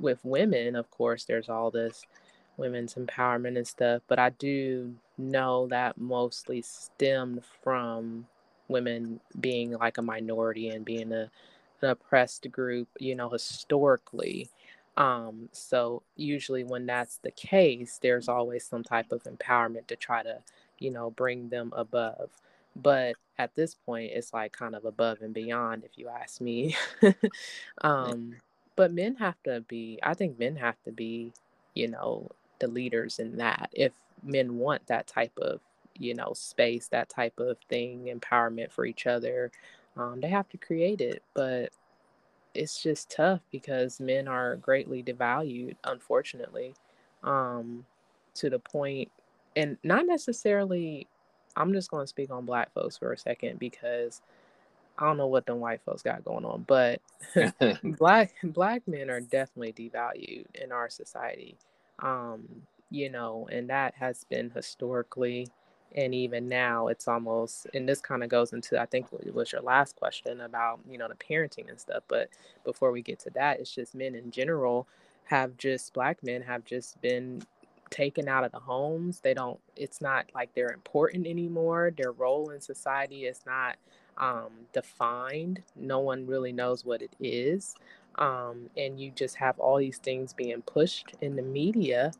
[0.00, 2.04] with women, of course, there's all this
[2.58, 8.26] women's empowerment and stuff, but I do know that mostly stemmed from
[8.68, 11.30] women being like a minority and being a,
[11.82, 14.50] an oppressed group, you know, historically.
[14.98, 20.24] Um, so usually when that's the case, there's always some type of empowerment to try
[20.24, 20.40] to,
[20.80, 22.30] you know, bring them above.
[22.78, 26.76] But at this point, it's like kind of above and beyond, if you ask me.
[27.82, 28.36] um,
[28.76, 31.34] but men have to be, I think men have to be,
[31.74, 33.70] you know, the leaders in that.
[33.74, 33.92] If
[34.24, 35.60] men want that type of,
[35.98, 39.52] you know, space, that type of thing, empowerment for each other,
[39.96, 41.22] um, they have to create it.
[41.34, 41.70] But
[42.54, 46.74] it's just tough because men are greatly devalued, unfortunately,
[47.24, 47.86] um,
[48.34, 49.10] to the point,
[49.56, 51.08] and not necessarily.
[51.58, 54.22] I'm just going to speak on black folks for a second because
[54.98, 57.00] I don't know what them white folks got going on, but
[57.84, 61.56] black black men are definitely devalued in our society.
[62.00, 65.48] Um, you know, and that has been historically
[65.94, 69.52] and even now it's almost and this kind of goes into i think it was
[69.52, 72.28] your last question about you know the parenting and stuff but
[72.64, 74.86] before we get to that it's just men in general
[75.24, 77.42] have just black men have just been
[77.90, 79.20] taken out of the homes.
[79.20, 81.92] They don't it's not like they're important anymore.
[81.96, 83.76] Their role in society is not
[84.16, 85.62] um, defined.
[85.76, 87.74] No one really knows what it is.
[88.16, 92.12] Um, and you just have all these things being pushed in the media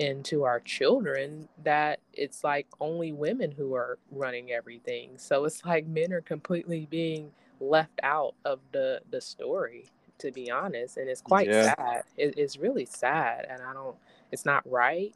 [0.00, 5.10] into our children that it's like only women who are running everything.
[5.16, 9.84] So it's like men are completely being left out of the the story
[10.20, 10.96] to be honest.
[10.96, 11.74] And it's quite yeah.
[11.74, 12.04] sad.
[12.16, 13.46] It, it's really sad.
[13.50, 13.96] And i don't
[14.32, 15.14] it's not right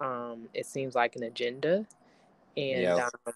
[0.00, 1.86] um it seems like an agenda
[2.56, 3.08] and yeah.
[3.26, 3.34] um,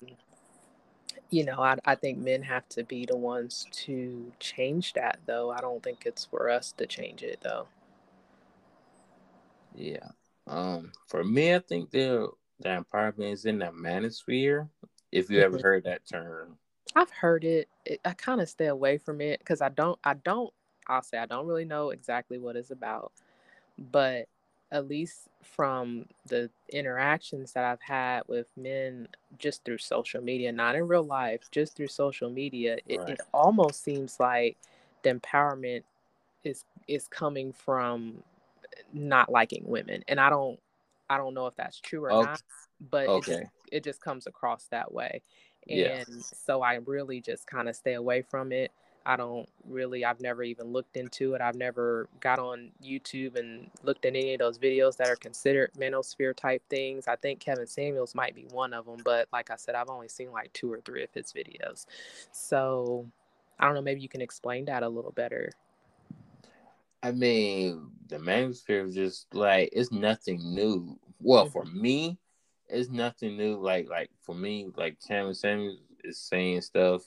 [1.30, 5.50] you know I, I think men have to be the ones to change that though
[5.50, 7.66] i don't think it's for us to change it though
[9.74, 10.10] yeah
[10.46, 12.28] um, for me, I think the
[12.60, 14.68] the empowerment is in the manosphere.
[15.10, 15.66] If you ever mm-hmm.
[15.66, 16.56] heard that term,
[16.94, 17.68] I've heard it.
[17.84, 19.98] it I kind of stay away from it because I don't.
[20.04, 20.52] I don't.
[20.86, 23.12] I'll say I don't really know exactly what it's about,
[23.78, 24.28] but
[24.72, 30.74] at least from the interactions that I've had with men just through social media, not
[30.74, 33.10] in real life, just through social media, it, right.
[33.10, 34.56] it almost seems like
[35.02, 35.82] the empowerment
[36.42, 38.22] is is coming from
[38.92, 40.58] not liking women and i don't
[41.08, 42.30] i don't know if that's true or okay.
[42.30, 42.42] not
[42.90, 43.32] but okay.
[43.32, 45.22] it, just, it just comes across that way
[45.68, 46.04] and yeah.
[46.18, 48.72] so i really just kind of stay away from it
[49.06, 53.70] i don't really i've never even looked into it i've never got on youtube and
[53.82, 57.66] looked at any of those videos that are considered manosphere type things i think kevin
[57.66, 60.72] samuels might be one of them but like i said i've only seen like two
[60.72, 61.86] or three of his videos
[62.32, 63.06] so
[63.58, 65.50] i don't know maybe you can explain that a little better
[67.04, 70.98] I mean, the manosphere is just like it's nothing new.
[71.20, 71.82] Well, for mm-hmm.
[71.82, 72.18] me,
[72.66, 73.56] it's nothing new.
[73.56, 77.02] Like like for me, like Cameron Samuels is saying stuff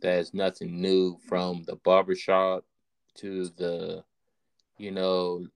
[0.00, 2.64] that's nothing new from the barbershop
[3.16, 4.04] to the,
[4.78, 5.46] you know,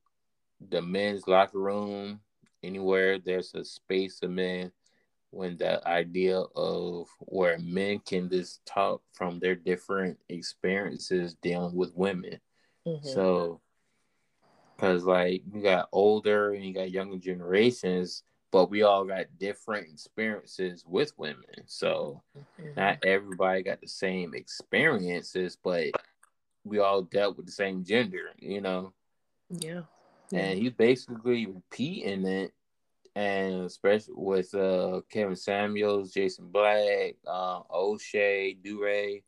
[0.70, 2.20] the men's locker room.
[2.62, 4.73] Anywhere there's a space of men,
[5.31, 11.94] when the idea of where men can just talk from their different experiences dealing with
[11.94, 12.40] women
[12.87, 13.09] Mm-hmm.
[13.09, 13.61] So,
[14.77, 18.23] because like you got older and you got younger generations,
[18.55, 21.64] but we all got different experiences with women.
[21.67, 22.69] So, mm-hmm.
[22.77, 25.87] not everybody got the same experiences, but
[26.62, 28.93] we all dealt with the same gender, you know?
[29.51, 29.83] Yeah.
[30.31, 30.38] yeah.
[30.38, 32.53] And he's basically repeating it
[33.17, 39.19] and especially with uh, Kevin Samuels, Jason Black, uh, O'Shea, Dure,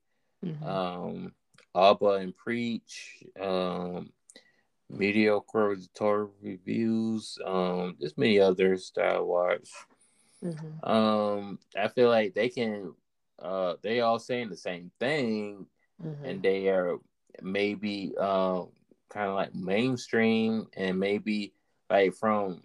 [0.45, 0.65] mm-hmm.
[0.65, 1.33] um,
[1.75, 4.12] Abba and Preach, um,
[4.90, 9.68] mediocre Torah reviews, um, there's many others that I watch.
[10.42, 10.88] Mm-hmm.
[10.88, 12.94] Um, I feel like they can,
[13.40, 15.66] uh, they all saying the same thing,
[16.05, 16.25] mm-hmm.
[16.25, 16.96] and they are
[17.42, 18.62] maybe uh,
[19.09, 21.53] kind of like mainstream, and maybe
[21.90, 22.62] like from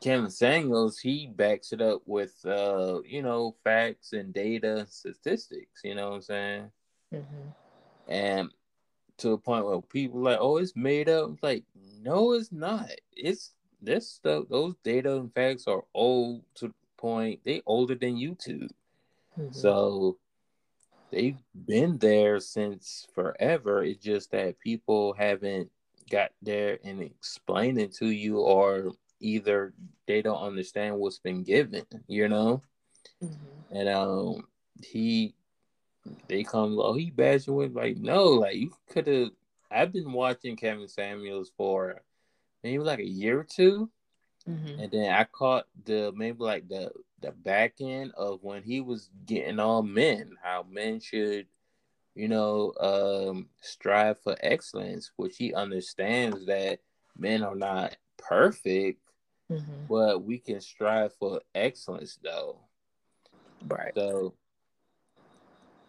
[0.00, 5.80] Kevin Samuels, he backs it up with uh, you know, facts and data, statistics.
[5.84, 6.70] You know what I'm saying?
[7.14, 7.48] Mm-hmm
[8.10, 8.50] and
[9.20, 11.30] to a point where people like, oh, it's made up.
[11.32, 11.64] It's like,
[12.02, 12.90] no, it's not.
[13.12, 14.44] It's this stuff.
[14.50, 17.40] Those data and facts are old to the point.
[17.44, 18.70] They older than YouTube.
[19.38, 19.52] Mm-hmm.
[19.52, 20.18] So
[21.10, 23.82] they've been there since forever.
[23.82, 25.70] It's just that people haven't
[26.10, 29.72] got there and explained it to you, or either
[30.06, 32.62] they don't understand what's been given, you know.
[33.22, 33.76] Mm-hmm.
[33.76, 34.48] And um,
[34.82, 35.34] he,
[36.28, 39.30] they come, oh, he bashing with like, no, like you could have.
[39.70, 42.02] I've been watching Kevin Samuels for
[42.64, 43.88] maybe like a year or 2
[44.48, 44.80] mm-hmm.
[44.80, 49.10] and then I caught the maybe like the the back end of when he was
[49.26, 51.46] getting all men, how men should,
[52.14, 56.80] you know, um, strive for excellence, which he understands that
[57.16, 59.00] men are not perfect,
[59.50, 59.86] mm-hmm.
[59.88, 62.60] but we can strive for excellence though.
[63.66, 63.92] Right.
[63.94, 64.34] So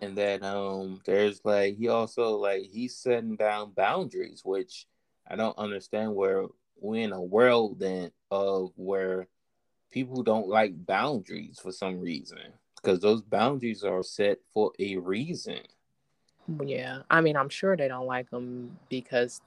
[0.02, 4.88] and then um there's like he also like he's setting down boundaries, which
[5.28, 6.46] I don't understand where
[6.80, 9.28] we're in a world then of where
[9.92, 12.40] people don't like boundaries for some reason
[12.76, 15.60] because those boundaries are set for a reason.
[16.64, 19.42] Yeah, I mean, I'm sure they don't like them because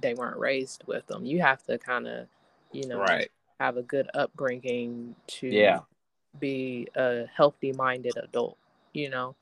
[0.00, 1.24] they weren't raised with them.
[1.24, 2.26] You have to kind of,
[2.72, 3.30] you know, right.
[3.60, 5.80] have a good upbringing to yeah.
[6.40, 8.58] be a healthy minded adult,
[8.92, 9.36] you know?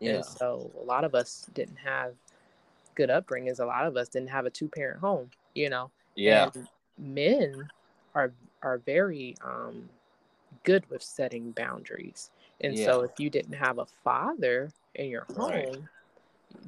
[0.00, 0.16] Yeah.
[0.16, 2.14] And so a lot of us didn't have
[2.94, 3.60] good upbringings.
[3.60, 5.90] A lot of us didn't have a two parent home, you know?
[6.16, 6.50] Yeah.
[6.54, 7.68] And men
[8.14, 8.32] are
[8.62, 9.88] are very um,
[10.64, 12.30] good with setting boundaries.
[12.60, 12.86] And yeah.
[12.86, 15.78] so if you didn't have a father in your home, right.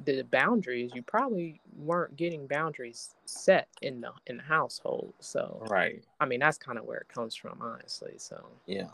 [0.05, 5.13] the boundaries you probably weren't getting boundaries set in the in the household.
[5.19, 6.03] So right.
[6.19, 8.13] I mean that's kind of where it comes from, honestly.
[8.17, 8.87] So yeah,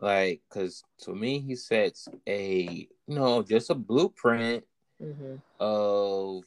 [0.00, 4.64] like because to me he sets a you know just a blueprint
[5.02, 5.36] mm-hmm.
[5.58, 6.42] of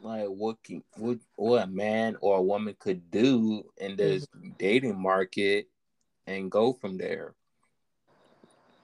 [0.00, 4.50] like what can what what a man or a woman could do in this mm-hmm.
[4.58, 5.68] dating market
[6.26, 7.34] and go from there.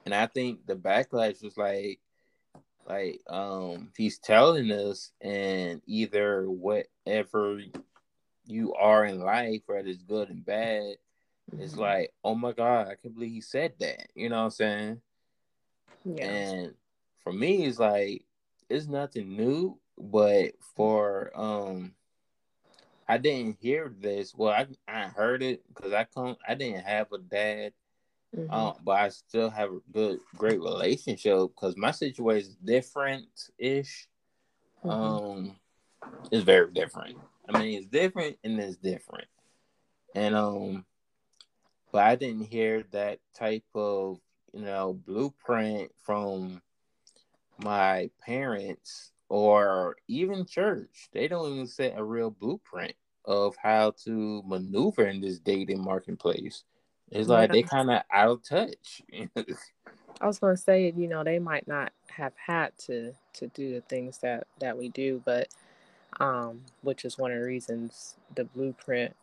[0.05, 1.99] And I think the backlash was like
[2.87, 7.61] like um he's telling us and either whatever
[8.45, 10.95] you are in life, whether it's good and bad,
[11.51, 11.61] mm-hmm.
[11.61, 14.07] it's like, oh my god, I can't believe he said that.
[14.15, 15.01] You know what I'm saying?
[16.03, 16.25] Yeah.
[16.25, 16.73] And
[17.23, 18.23] for me it's like
[18.69, 21.93] it's nothing new but for um
[23.07, 24.33] I didn't hear this.
[24.35, 27.73] Well, I I heard it because I come I didn't have a dad,
[28.35, 28.51] mm-hmm.
[28.51, 33.27] um, but I still have a good great relationship because my situation is different
[33.57, 34.07] ish.
[34.83, 34.89] Mm-hmm.
[34.89, 35.55] Um,
[36.31, 37.17] it's very different.
[37.47, 39.27] I mean, it's different and it's different,
[40.15, 40.85] and um,
[41.95, 44.19] but I didn't hear that type of
[44.51, 46.61] you know blueprint from
[47.57, 51.07] my parents or even church.
[51.13, 56.65] They don't even set a real blueprint of how to maneuver in this dating marketplace.
[57.13, 57.53] It's like yeah.
[57.53, 59.01] they kind of out of touch.
[60.19, 63.79] I was gonna say, you know, they might not have had to to do the
[63.79, 65.47] things that that we do, but
[66.19, 69.15] um, which is one of the reasons the blueprint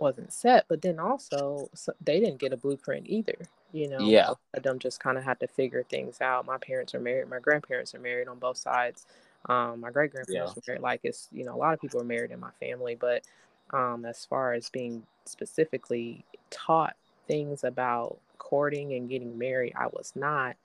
[0.00, 0.66] wasn't set.
[0.68, 3.36] But then also, so they didn't get a blueprint either.
[3.72, 4.32] You know, yeah,
[4.62, 6.46] them just kind of had to figure things out.
[6.46, 7.28] My parents are married.
[7.28, 9.06] My grandparents are married on both sides.
[9.46, 10.54] Um, my great grandparents yeah.
[10.54, 10.82] were married.
[10.82, 13.24] Like it's you know a lot of people are married in my family, but
[13.70, 20.12] um, as far as being specifically taught things about courting and getting married, I was
[20.14, 20.56] not.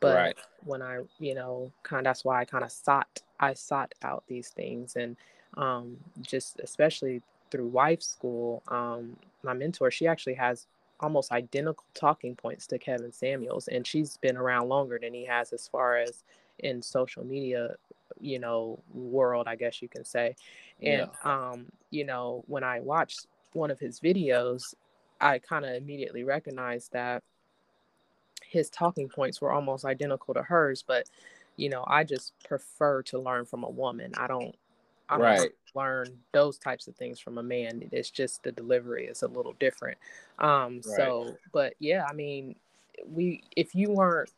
[0.00, 0.36] But right.
[0.64, 4.24] when I you know kind of that's why I kind of sought I sought out
[4.26, 5.16] these things and
[5.56, 8.62] um, just especially through wife school.
[8.68, 10.66] Um, my mentor she actually has
[11.00, 15.52] almost identical talking points to Kevin Samuels, and she's been around longer than he has
[15.52, 16.24] as far as
[16.58, 17.74] in social media
[18.20, 20.34] you know world i guess you can say
[20.82, 21.50] and yeah.
[21.52, 24.74] um you know when i watched one of his videos
[25.20, 27.22] i kind of immediately recognized that
[28.44, 31.08] his talking points were almost identical to hers but
[31.56, 34.54] you know i just prefer to learn from a woman i don't
[35.08, 35.50] i right.
[35.74, 37.88] learn those types of things from a man.
[37.92, 39.98] It's just the delivery is a little different.
[40.38, 40.84] Um right.
[40.84, 42.54] so but yeah i mean
[43.12, 44.30] we if you weren't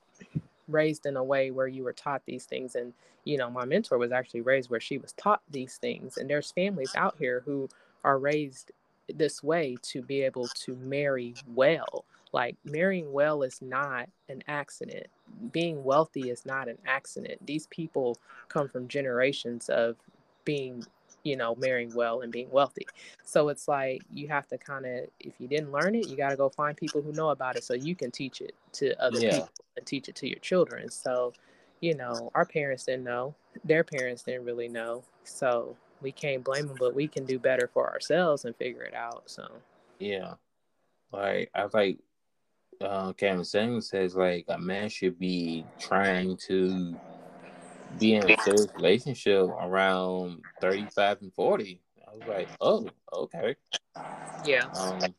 [0.69, 2.93] raised in a way where you were taught these things and
[3.25, 6.53] you know my mentor was actually raised where she was taught these things and there's
[6.53, 7.69] families out here who
[8.05, 8.71] are raised
[9.17, 12.05] this way to be able to marry well.
[12.33, 15.07] Like marrying well is not an accident.
[15.53, 17.45] Being wealthy is not an accident.
[17.45, 18.19] These people
[18.49, 19.97] come from generations of
[20.51, 20.85] being
[21.23, 22.87] you know, marrying well and being wealthy.
[23.25, 26.31] So it's like you have to kind of, if you didn't learn it, you got
[26.31, 29.21] to go find people who know about it so you can teach it to other
[29.21, 29.31] yeah.
[29.33, 30.91] people and teach it to your children.
[30.91, 31.33] So,
[31.81, 33.35] you know, our parents didn't know,
[33.65, 35.05] their parents didn't really know.
[35.25, 38.95] So we can't blame them, but we can do better for ourselves and figure it
[38.95, 39.25] out.
[39.27, 39.47] So,
[39.99, 40.35] yeah.
[41.13, 41.99] Like, I like,
[42.81, 46.97] uh, Kevin Samuels says like a man should be trying to
[47.99, 51.81] be in a serious relationship around 35 and 40.
[52.07, 53.57] I was like, oh, okay.
[54.45, 54.67] Yeah.
[54.79, 55.15] Um,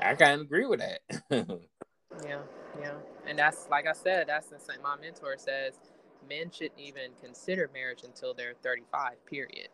[0.00, 1.00] I kind of agree with that.
[1.30, 2.38] yeah,
[2.80, 2.92] yeah.
[3.26, 4.82] And that's, like I said, that's the same.
[4.82, 5.78] My mentor says
[6.28, 9.68] men shouldn't even consider marriage until they're 35, period.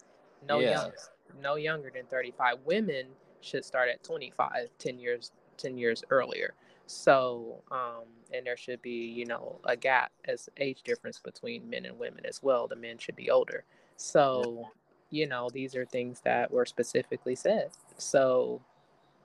[0.46, 0.82] No yeah.
[0.82, 0.96] younger.
[1.40, 2.58] No younger than 35.
[2.64, 3.06] Women
[3.40, 6.54] should start at 25, 10 years, 10 years earlier.
[6.86, 11.84] So, um, and there should be, you know, a gap as age difference between men
[11.84, 12.66] and women as well.
[12.68, 13.64] The men should be older.
[13.96, 14.68] So,
[15.10, 17.70] you know, these are things that were specifically said.
[17.98, 18.60] So,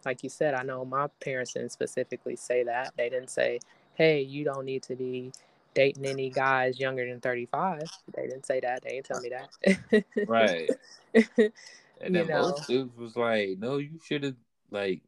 [0.05, 2.93] like you said, I know my parents didn't specifically say that.
[2.97, 3.59] They didn't say,
[3.93, 5.32] hey, you don't need to be
[5.74, 7.82] dating any guys younger than 35.
[8.16, 8.82] They didn't say that.
[8.82, 10.05] They didn't tell me that.
[10.28, 10.70] right.
[12.03, 14.36] And then most dudes was like, no, you should have,
[14.72, 15.01] like,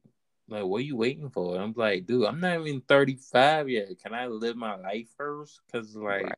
[0.47, 1.57] like, what are you waiting for?
[1.57, 3.99] I'm like, dude, I'm not even 35 yet.
[4.01, 5.61] Can I live my life first?
[5.65, 6.35] Because, like, right.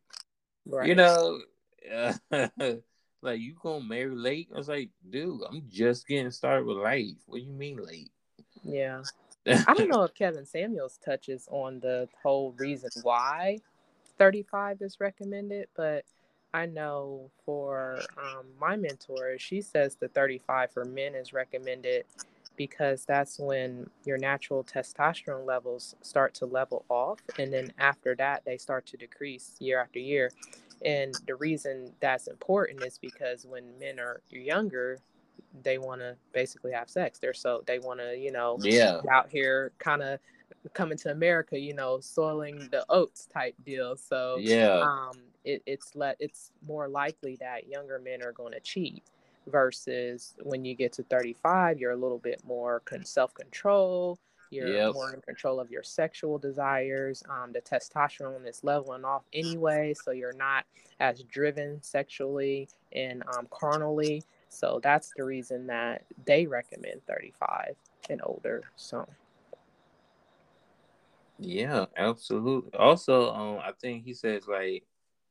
[0.68, 0.88] Right.
[0.88, 1.40] you know,
[1.94, 2.14] uh,
[3.22, 4.50] like, you gonna marry late?
[4.54, 7.18] I was like, dude, I'm just getting started with life.
[7.26, 8.12] What do you mean late?
[8.64, 9.02] Yeah.
[9.48, 13.60] I don't know if Kevin Samuels touches on the whole reason why
[14.18, 16.06] 35 is recommended, but
[16.54, 22.06] I know for um, my mentor, she says the 35 for men is recommended
[22.56, 27.20] because that's when your natural testosterone levels start to level off.
[27.38, 30.32] And then after that, they start to decrease year after year.
[30.84, 35.00] And the reason that's important is because when men are younger,
[35.64, 37.20] they want to basically have sex.
[37.20, 40.20] They're so they want to, you know, yeah, out here kind of
[40.74, 43.96] coming to America, you know, soiling the oats type deal.
[43.96, 48.60] So yeah, um, it, it's let it's more likely that younger men are going to
[48.60, 49.04] cheat
[49.48, 54.20] versus when you get to 35 you're a little bit more self-control.
[54.52, 54.94] You're yep.
[54.94, 57.24] more in control of your sexual desires.
[57.30, 60.66] Um, the testosterone is leveling off anyway so you're not
[61.00, 64.24] as driven sexually and um, carnally.
[64.50, 67.76] So that's the reason that they recommend 35
[68.10, 69.08] and older so.
[71.38, 74.84] Yeah absolutely also um, i think he says like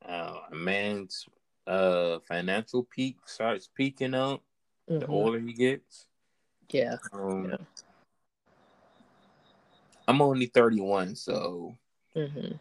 [0.07, 1.25] uh, a man's
[1.67, 4.41] uh financial peak starts peaking up
[4.89, 4.99] mm-hmm.
[4.99, 6.07] the older he gets.
[6.69, 6.97] Yeah.
[7.13, 7.57] Um, yeah.
[10.07, 11.75] I'm only 31, so
[12.15, 12.53] mm-hmm.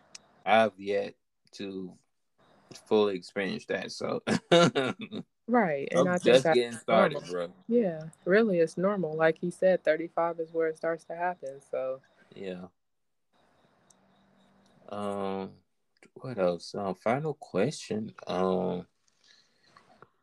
[0.46, 1.14] I've yet
[1.52, 1.92] to
[2.86, 3.92] fully experience that.
[3.92, 4.22] So
[5.46, 7.30] right, and I'm I just getting started, normal.
[7.30, 7.48] bro.
[7.68, 9.14] Yeah, really, it's normal.
[9.14, 11.60] Like he said, 35 is where it starts to happen.
[11.70, 12.00] So
[12.34, 12.66] yeah.
[14.88, 15.50] Um,
[16.14, 16.74] what else?
[16.74, 18.12] Um, final question.
[18.26, 18.86] Um,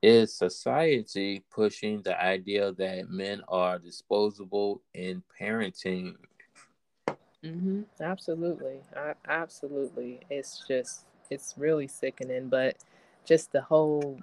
[0.01, 6.15] is society pushing the idea that men are disposable in parenting?
[7.43, 7.81] Mm-hmm.
[7.99, 8.81] Absolutely.
[8.95, 10.21] I, absolutely.
[10.29, 12.77] It's just, it's really sickening, but
[13.25, 14.19] just the whole,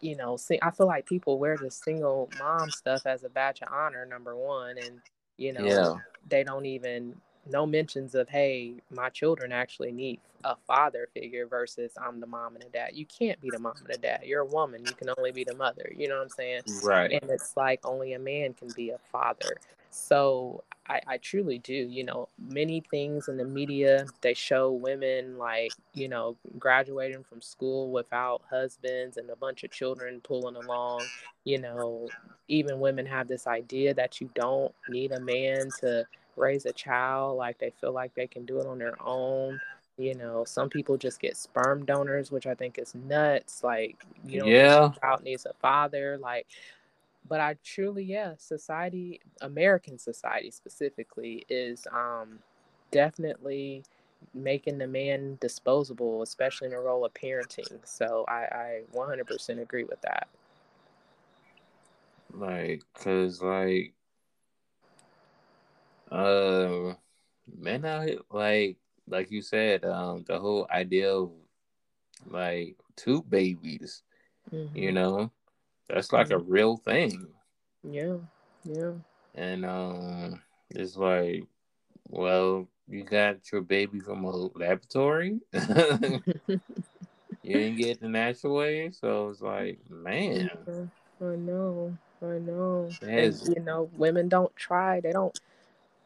[0.00, 3.62] you know, see, I feel like people wear the single mom stuff as a badge
[3.62, 4.76] of honor, number one.
[4.78, 5.00] And,
[5.36, 5.94] you know, yeah.
[6.28, 7.16] they don't even
[7.50, 12.54] no mentions of hey my children actually need a father figure versus i'm the mom
[12.54, 12.90] and the dad.
[12.94, 14.20] You can't be the mom and the dad.
[14.24, 14.84] You're a woman.
[14.86, 15.90] You can only be the mother.
[15.96, 16.62] You know what i'm saying?
[16.82, 17.10] Right.
[17.10, 19.56] And it's like only a man can be a father.
[19.90, 25.36] So I, I truly do you know many things in the media they show women
[25.36, 31.02] like you know graduating from school without husbands and a bunch of children pulling along.
[31.44, 32.08] You know
[32.48, 36.04] even women have this idea that you don't need a man to
[36.36, 39.60] raise a child like they feel like they can do it on their own
[39.98, 44.40] you know some people just get sperm donors which i think is nuts like you
[44.40, 44.90] know yeah.
[45.00, 46.46] child needs a father like
[47.28, 52.38] but i truly yeah society american society specifically is um
[52.90, 53.82] definitely
[54.34, 59.84] making the man disposable especially in the role of parenting so i i 100% agree
[59.84, 60.28] with that.
[62.32, 63.94] Like because like
[66.10, 66.94] uh,
[67.58, 68.76] men out here, like
[69.08, 71.30] like you said, um, the whole idea of
[72.26, 74.02] like two babies,
[74.52, 74.76] mm-hmm.
[74.76, 75.30] you know,
[75.88, 76.40] that's like mm-hmm.
[76.40, 77.26] a real thing.
[77.88, 78.16] Yeah,
[78.64, 78.92] yeah.
[79.34, 80.40] And um,
[80.70, 81.44] it's like,
[82.08, 85.40] well, you got your baby from a laboratory.
[85.52, 86.60] you
[87.44, 90.50] didn't get the natural way, so it's like, man.
[91.20, 92.90] I know, I know.
[93.02, 95.00] And, you know, women don't try.
[95.00, 95.38] They don't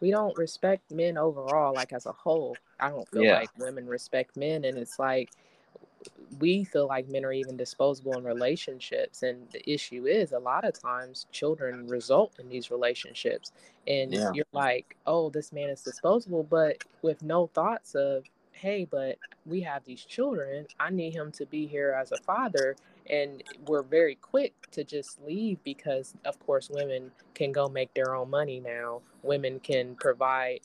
[0.00, 2.56] we don't respect men overall, like as a whole.
[2.78, 3.40] I don't feel yeah.
[3.40, 5.30] like women respect men, and it's like
[6.38, 10.64] we feel like men are even disposable in relationships and the issue is a lot
[10.64, 13.52] of times children result in these relationships
[13.86, 14.30] and yeah.
[14.32, 19.60] you're like oh this man is disposable but with no thoughts of hey but we
[19.60, 22.76] have these children i need him to be here as a father
[23.10, 28.14] and we're very quick to just leave because of course women can go make their
[28.14, 30.60] own money now women can provide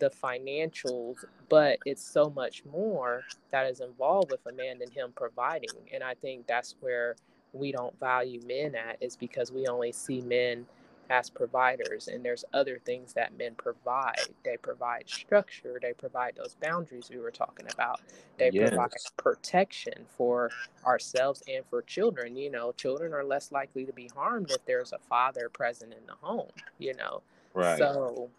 [0.00, 3.22] the financials, but it's so much more
[3.52, 5.68] that is involved with a man than him providing.
[5.94, 7.16] And I think that's where
[7.52, 10.66] we don't value men at is because we only see men
[11.10, 16.56] as providers and there's other things that men provide they provide structure they provide those
[16.62, 18.00] boundaries we were talking about
[18.38, 18.68] they yes.
[18.68, 20.50] provide protection for
[20.86, 24.92] ourselves and for children you know children are less likely to be harmed if there's
[24.92, 26.48] a father present in the home
[26.78, 27.20] you know
[27.54, 28.30] right so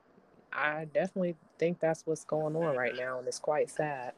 [0.53, 4.13] I definitely think that's what's going on right now, and it's quite sad.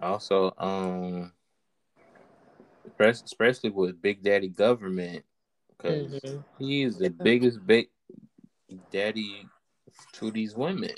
[0.00, 1.32] Also, um,
[3.00, 5.24] especially with Big Daddy government,
[5.78, 6.38] because mm-hmm.
[6.58, 7.88] he's the biggest big
[8.90, 9.46] daddy
[10.12, 10.90] to these women.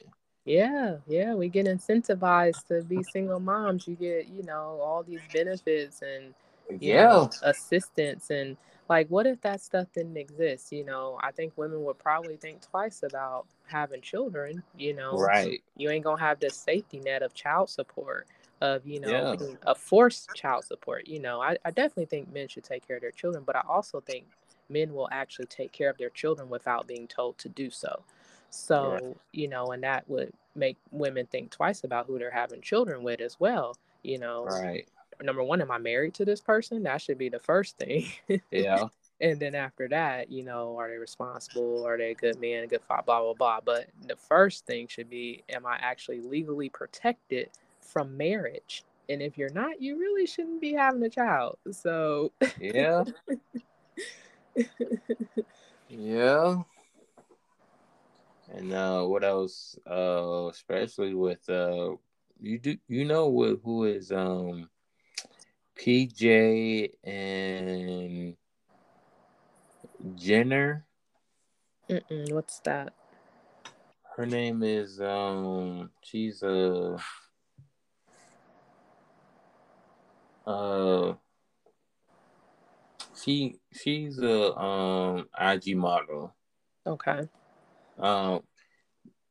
[0.45, 3.87] Yeah, yeah, we get incentivized to be single moms.
[3.87, 6.35] You get, you know, all these benefits and
[6.81, 8.57] yeah, know, assistance and
[8.89, 12.61] like what if that stuff didn't exist you know i think women would probably think
[12.61, 17.35] twice about having children you know right you ain't gonna have the safety net of
[17.35, 18.27] child support
[18.61, 19.47] of you know yeah.
[19.67, 23.03] a forced child support you know I, I definitely think men should take care of
[23.03, 24.25] their children but i also think
[24.69, 28.03] men will actually take care of their children without being told to do so
[28.51, 29.17] so right.
[29.33, 33.21] you know and that would make women think twice about who they're having children with
[33.21, 34.89] as well you know right
[35.23, 36.83] number one, am I married to this person?
[36.83, 38.07] That should be the first thing.
[38.51, 38.87] Yeah.
[39.21, 41.87] and then after that, you know, are they responsible?
[41.87, 43.61] Are they a good man, a good father, blah, blah, blah.
[43.65, 47.51] But the first thing should be, am I actually legally protected
[47.81, 48.85] from marriage?
[49.09, 51.59] And if you're not, you really shouldn't be having a child.
[51.71, 53.05] So, yeah.
[55.89, 56.63] yeah.
[58.51, 59.79] And uh, what else?
[59.89, 61.97] Uh, especially with uh,
[62.41, 64.69] you do you know what, who is um
[65.79, 68.37] PJ and
[70.15, 70.87] Jenner.
[71.89, 72.93] Mm-mm, what's that?
[74.17, 75.91] Her name is um.
[76.03, 76.99] She's a.
[80.47, 81.15] Uh.
[83.23, 86.35] She she's a um IG model.
[86.87, 87.29] Okay.
[87.99, 88.43] Um,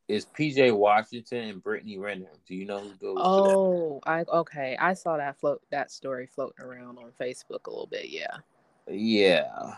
[0.08, 2.32] is PJ Washington and Brittany Renner.
[2.48, 3.14] Do you know who those?
[3.18, 4.78] Oh, I okay.
[4.80, 8.10] I saw that float that story floating around on Facebook a little bit.
[8.10, 8.38] Yeah.
[8.90, 9.76] Yeah,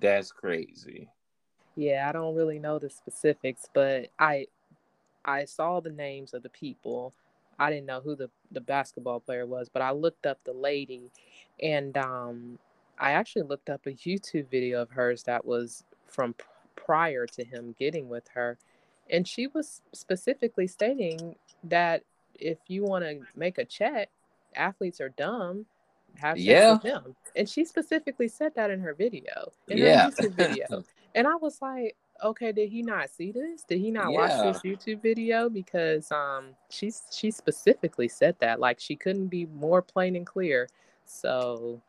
[0.00, 1.08] that's crazy.
[1.76, 4.46] Yeah, I don't really know the specifics, but I
[5.24, 7.14] I saw the names of the people.
[7.58, 11.10] I didn't know who the the basketball player was, but I looked up the lady,
[11.62, 12.58] and um,
[13.00, 16.34] I actually looked up a YouTube video of hers that was from
[16.76, 18.58] prior to him getting with her
[19.10, 21.34] and she was specifically stating
[21.64, 22.02] that
[22.34, 24.08] if you want to make a check,
[24.54, 25.66] athletes are dumb.
[26.16, 26.72] Have sex yeah.
[26.72, 27.16] with them.
[27.36, 30.04] And she specifically said that in her video, in yeah.
[30.04, 30.84] her YouTube video.
[31.14, 33.64] and I was like, okay, did he not see this?
[33.64, 34.18] Did he not yeah.
[34.18, 35.48] watch this YouTube video?
[35.48, 38.58] Because um she's she specifically said that.
[38.58, 40.68] Like she couldn't be more plain and clear.
[41.04, 41.80] So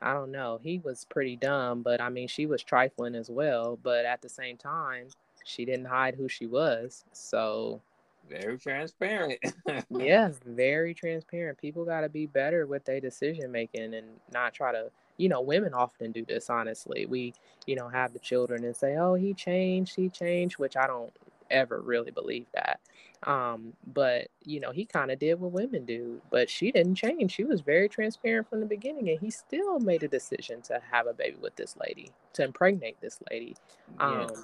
[0.00, 0.60] I don't know.
[0.62, 3.78] He was pretty dumb, but I mean she was trifling as well.
[3.82, 5.08] But at the same time,
[5.44, 7.04] she didn't hide who she was.
[7.12, 7.80] So
[8.28, 9.38] very transparent.
[9.90, 11.58] yeah, very transparent.
[11.58, 15.40] People got to be better with their decision making and not try to, you know,
[15.40, 17.06] women often do this, honestly.
[17.06, 17.34] We,
[17.66, 21.12] you know, have the children and say, oh, he changed, he changed, which I don't
[21.50, 22.80] ever really believe that.
[23.24, 27.32] Um, but, you know, he kind of did what women do, but she didn't change.
[27.32, 31.08] She was very transparent from the beginning and he still made a decision to have
[31.08, 33.56] a baby with this lady, to impregnate this lady.
[33.98, 34.40] Um, yeah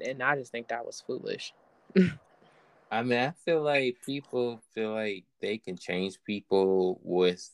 [0.00, 1.54] and I just think that was foolish.
[2.90, 7.48] I mean, I feel like people feel like they can change people with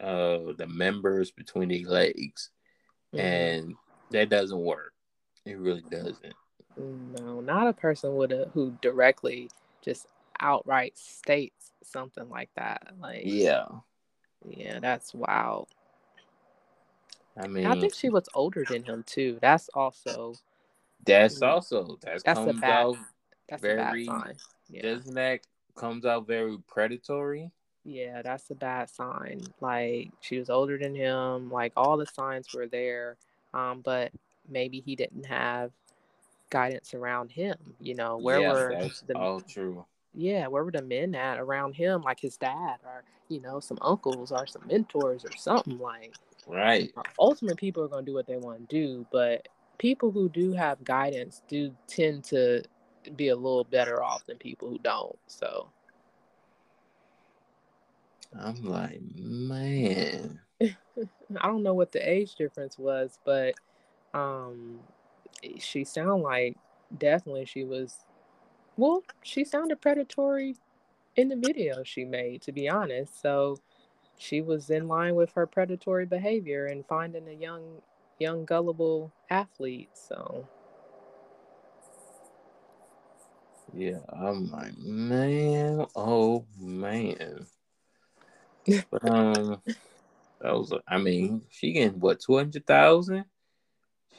[0.00, 2.50] uh the members between their legs,
[3.14, 3.24] mm-hmm.
[3.24, 3.74] and
[4.10, 4.92] that doesn't work.
[5.44, 6.34] It really doesn't.
[6.76, 9.50] No, not a person would who directly
[9.82, 10.06] just
[10.40, 12.88] outright states something like that.
[13.00, 13.66] Like yeah,
[14.48, 15.68] yeah, that's wild.
[17.36, 19.38] I mean, I think she was older than him too.
[19.40, 20.34] That's also
[21.04, 21.44] that's mm-hmm.
[21.44, 22.96] also that's, that's comes bad, out
[23.48, 24.08] that's very
[24.68, 24.82] yeah.
[24.82, 25.40] doesn't that
[25.74, 27.50] comes out very predatory.
[27.84, 29.42] Yeah, that's a bad sign.
[29.60, 31.50] Like she was older than him.
[31.50, 33.16] Like all the signs were there,
[33.52, 34.12] um, but
[34.48, 35.70] maybe he didn't have
[36.54, 37.56] guidance around him.
[37.80, 39.84] You know, where yeah, were the, all true.
[40.14, 43.78] yeah, where were the men at around him, like his dad or you know some
[43.82, 46.14] uncles or some mentors or something like.
[46.46, 46.92] Right.
[47.18, 49.48] Ultimate people are gonna do what they want to do, but
[49.78, 52.62] people who do have guidance do tend to
[53.16, 55.18] be a little better off than people who don't.
[55.26, 55.68] So
[58.38, 60.40] I'm like, man.
[60.62, 63.54] I don't know what the age difference was, but
[64.12, 64.78] um
[65.58, 66.56] she sound like
[66.96, 68.04] definitely she was
[68.76, 70.56] well, she sounded predatory
[71.16, 73.20] in the video she made, to be honest.
[73.20, 73.56] So
[74.16, 77.82] she was in line with her predatory behavior and finding a young
[78.18, 79.90] young gullible athlete.
[79.94, 80.48] So
[83.72, 87.46] yeah, I'm like, man, oh man.
[88.90, 89.62] but um
[90.40, 93.24] that was I mean, she getting what, two hundred thousand?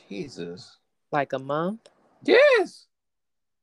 [0.09, 0.77] Jesus.
[1.15, 1.87] Like a month?
[2.25, 2.87] Yes.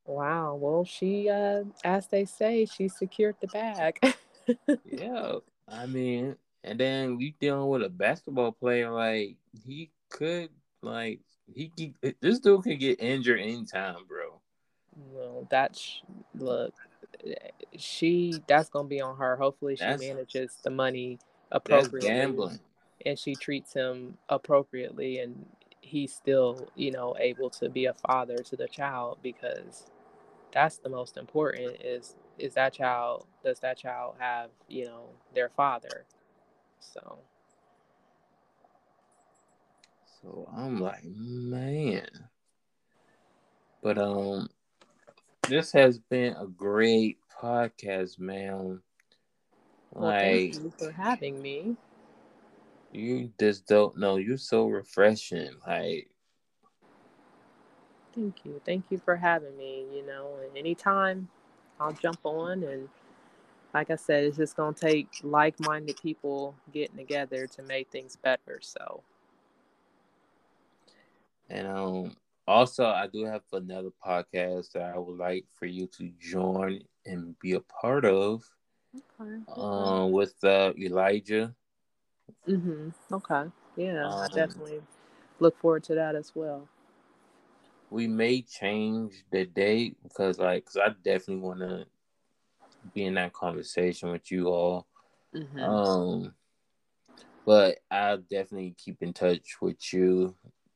[0.07, 0.55] Wow.
[0.55, 3.99] Well, she, uh, as they say, she secured the bag.
[4.85, 5.33] yeah.
[5.67, 9.35] I mean, and then we dealing with a basketball player like
[9.67, 10.49] he could
[10.81, 11.19] like
[11.53, 14.41] he, he this dude could get injured anytime, bro.
[15.11, 16.01] Well, that's
[16.33, 16.73] look.
[17.77, 19.35] She that's gonna be on her.
[19.35, 21.19] Hopefully, she that's, manages the money
[21.51, 22.09] appropriately.
[22.09, 22.59] gambling,
[23.05, 25.45] and she treats him appropriately, and
[25.83, 29.91] he's still, you know, able to be a father to the child because
[30.51, 35.49] that's the most important is is that child does that child have you know their
[35.49, 36.05] father?
[36.79, 37.19] So.
[40.21, 42.07] So i'm like man.
[43.81, 44.47] But um
[45.49, 48.79] this has been a great podcast man
[49.91, 51.75] well, like thank you for having me
[52.93, 56.07] you just don't know you're so refreshing like
[58.13, 58.61] Thank you.
[58.63, 59.85] Thank you for having me.
[59.93, 61.27] You know, and anytime
[61.79, 62.63] I'll jump on.
[62.63, 62.89] And
[63.73, 67.89] like I said, it's just going to take like minded people getting together to make
[67.89, 68.59] things better.
[68.61, 69.01] So,
[71.49, 72.15] and um,
[72.47, 77.37] also, I do have another podcast that I would like for you to join and
[77.39, 78.43] be a part of.
[78.95, 79.39] Okay.
[79.57, 81.55] Um, with uh, Elijah.
[82.47, 82.93] Mhm.
[83.11, 83.51] Okay.
[83.75, 84.81] Yeah, um, I definitely
[85.39, 86.67] look forward to that as well
[87.93, 91.85] we may change the date because like cause I definitely want to
[92.91, 94.87] be in that conversation with you all.
[95.35, 95.59] Mm-hmm.
[95.59, 96.33] Um,
[97.45, 100.35] but I'll definitely keep in touch with you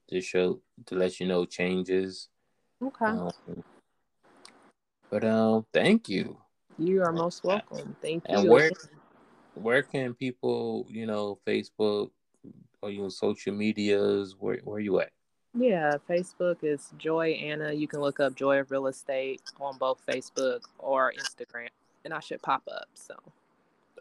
[0.10, 2.30] to show to let you know changes.
[2.84, 3.06] Okay.
[3.06, 3.64] Um,
[5.10, 6.38] but um, thank you.
[6.78, 7.96] You are most welcome.
[8.00, 8.38] Thank you.
[8.38, 8.70] And where
[9.62, 12.12] where can people, you know, Facebook
[12.82, 14.36] or you know, social medias?
[14.40, 15.12] Where where you at?
[15.54, 17.72] Yeah, Facebook is Joy Anna.
[17.74, 21.70] You can look up Joy of Real Estate on both Facebook or Instagram,
[22.06, 22.88] and I should pop up.
[22.94, 23.16] So,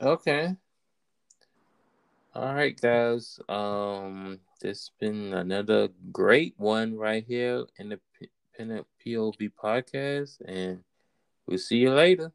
[0.03, 0.55] okay.
[2.35, 3.41] All right, guys.
[3.49, 8.01] Um, this has been another great one right here in the
[8.59, 10.83] Independent POV podcast, and
[11.47, 12.33] we'll see you later.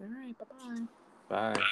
[0.00, 0.34] All right.
[0.38, 1.52] Bye-bye.
[1.52, 1.62] Bye.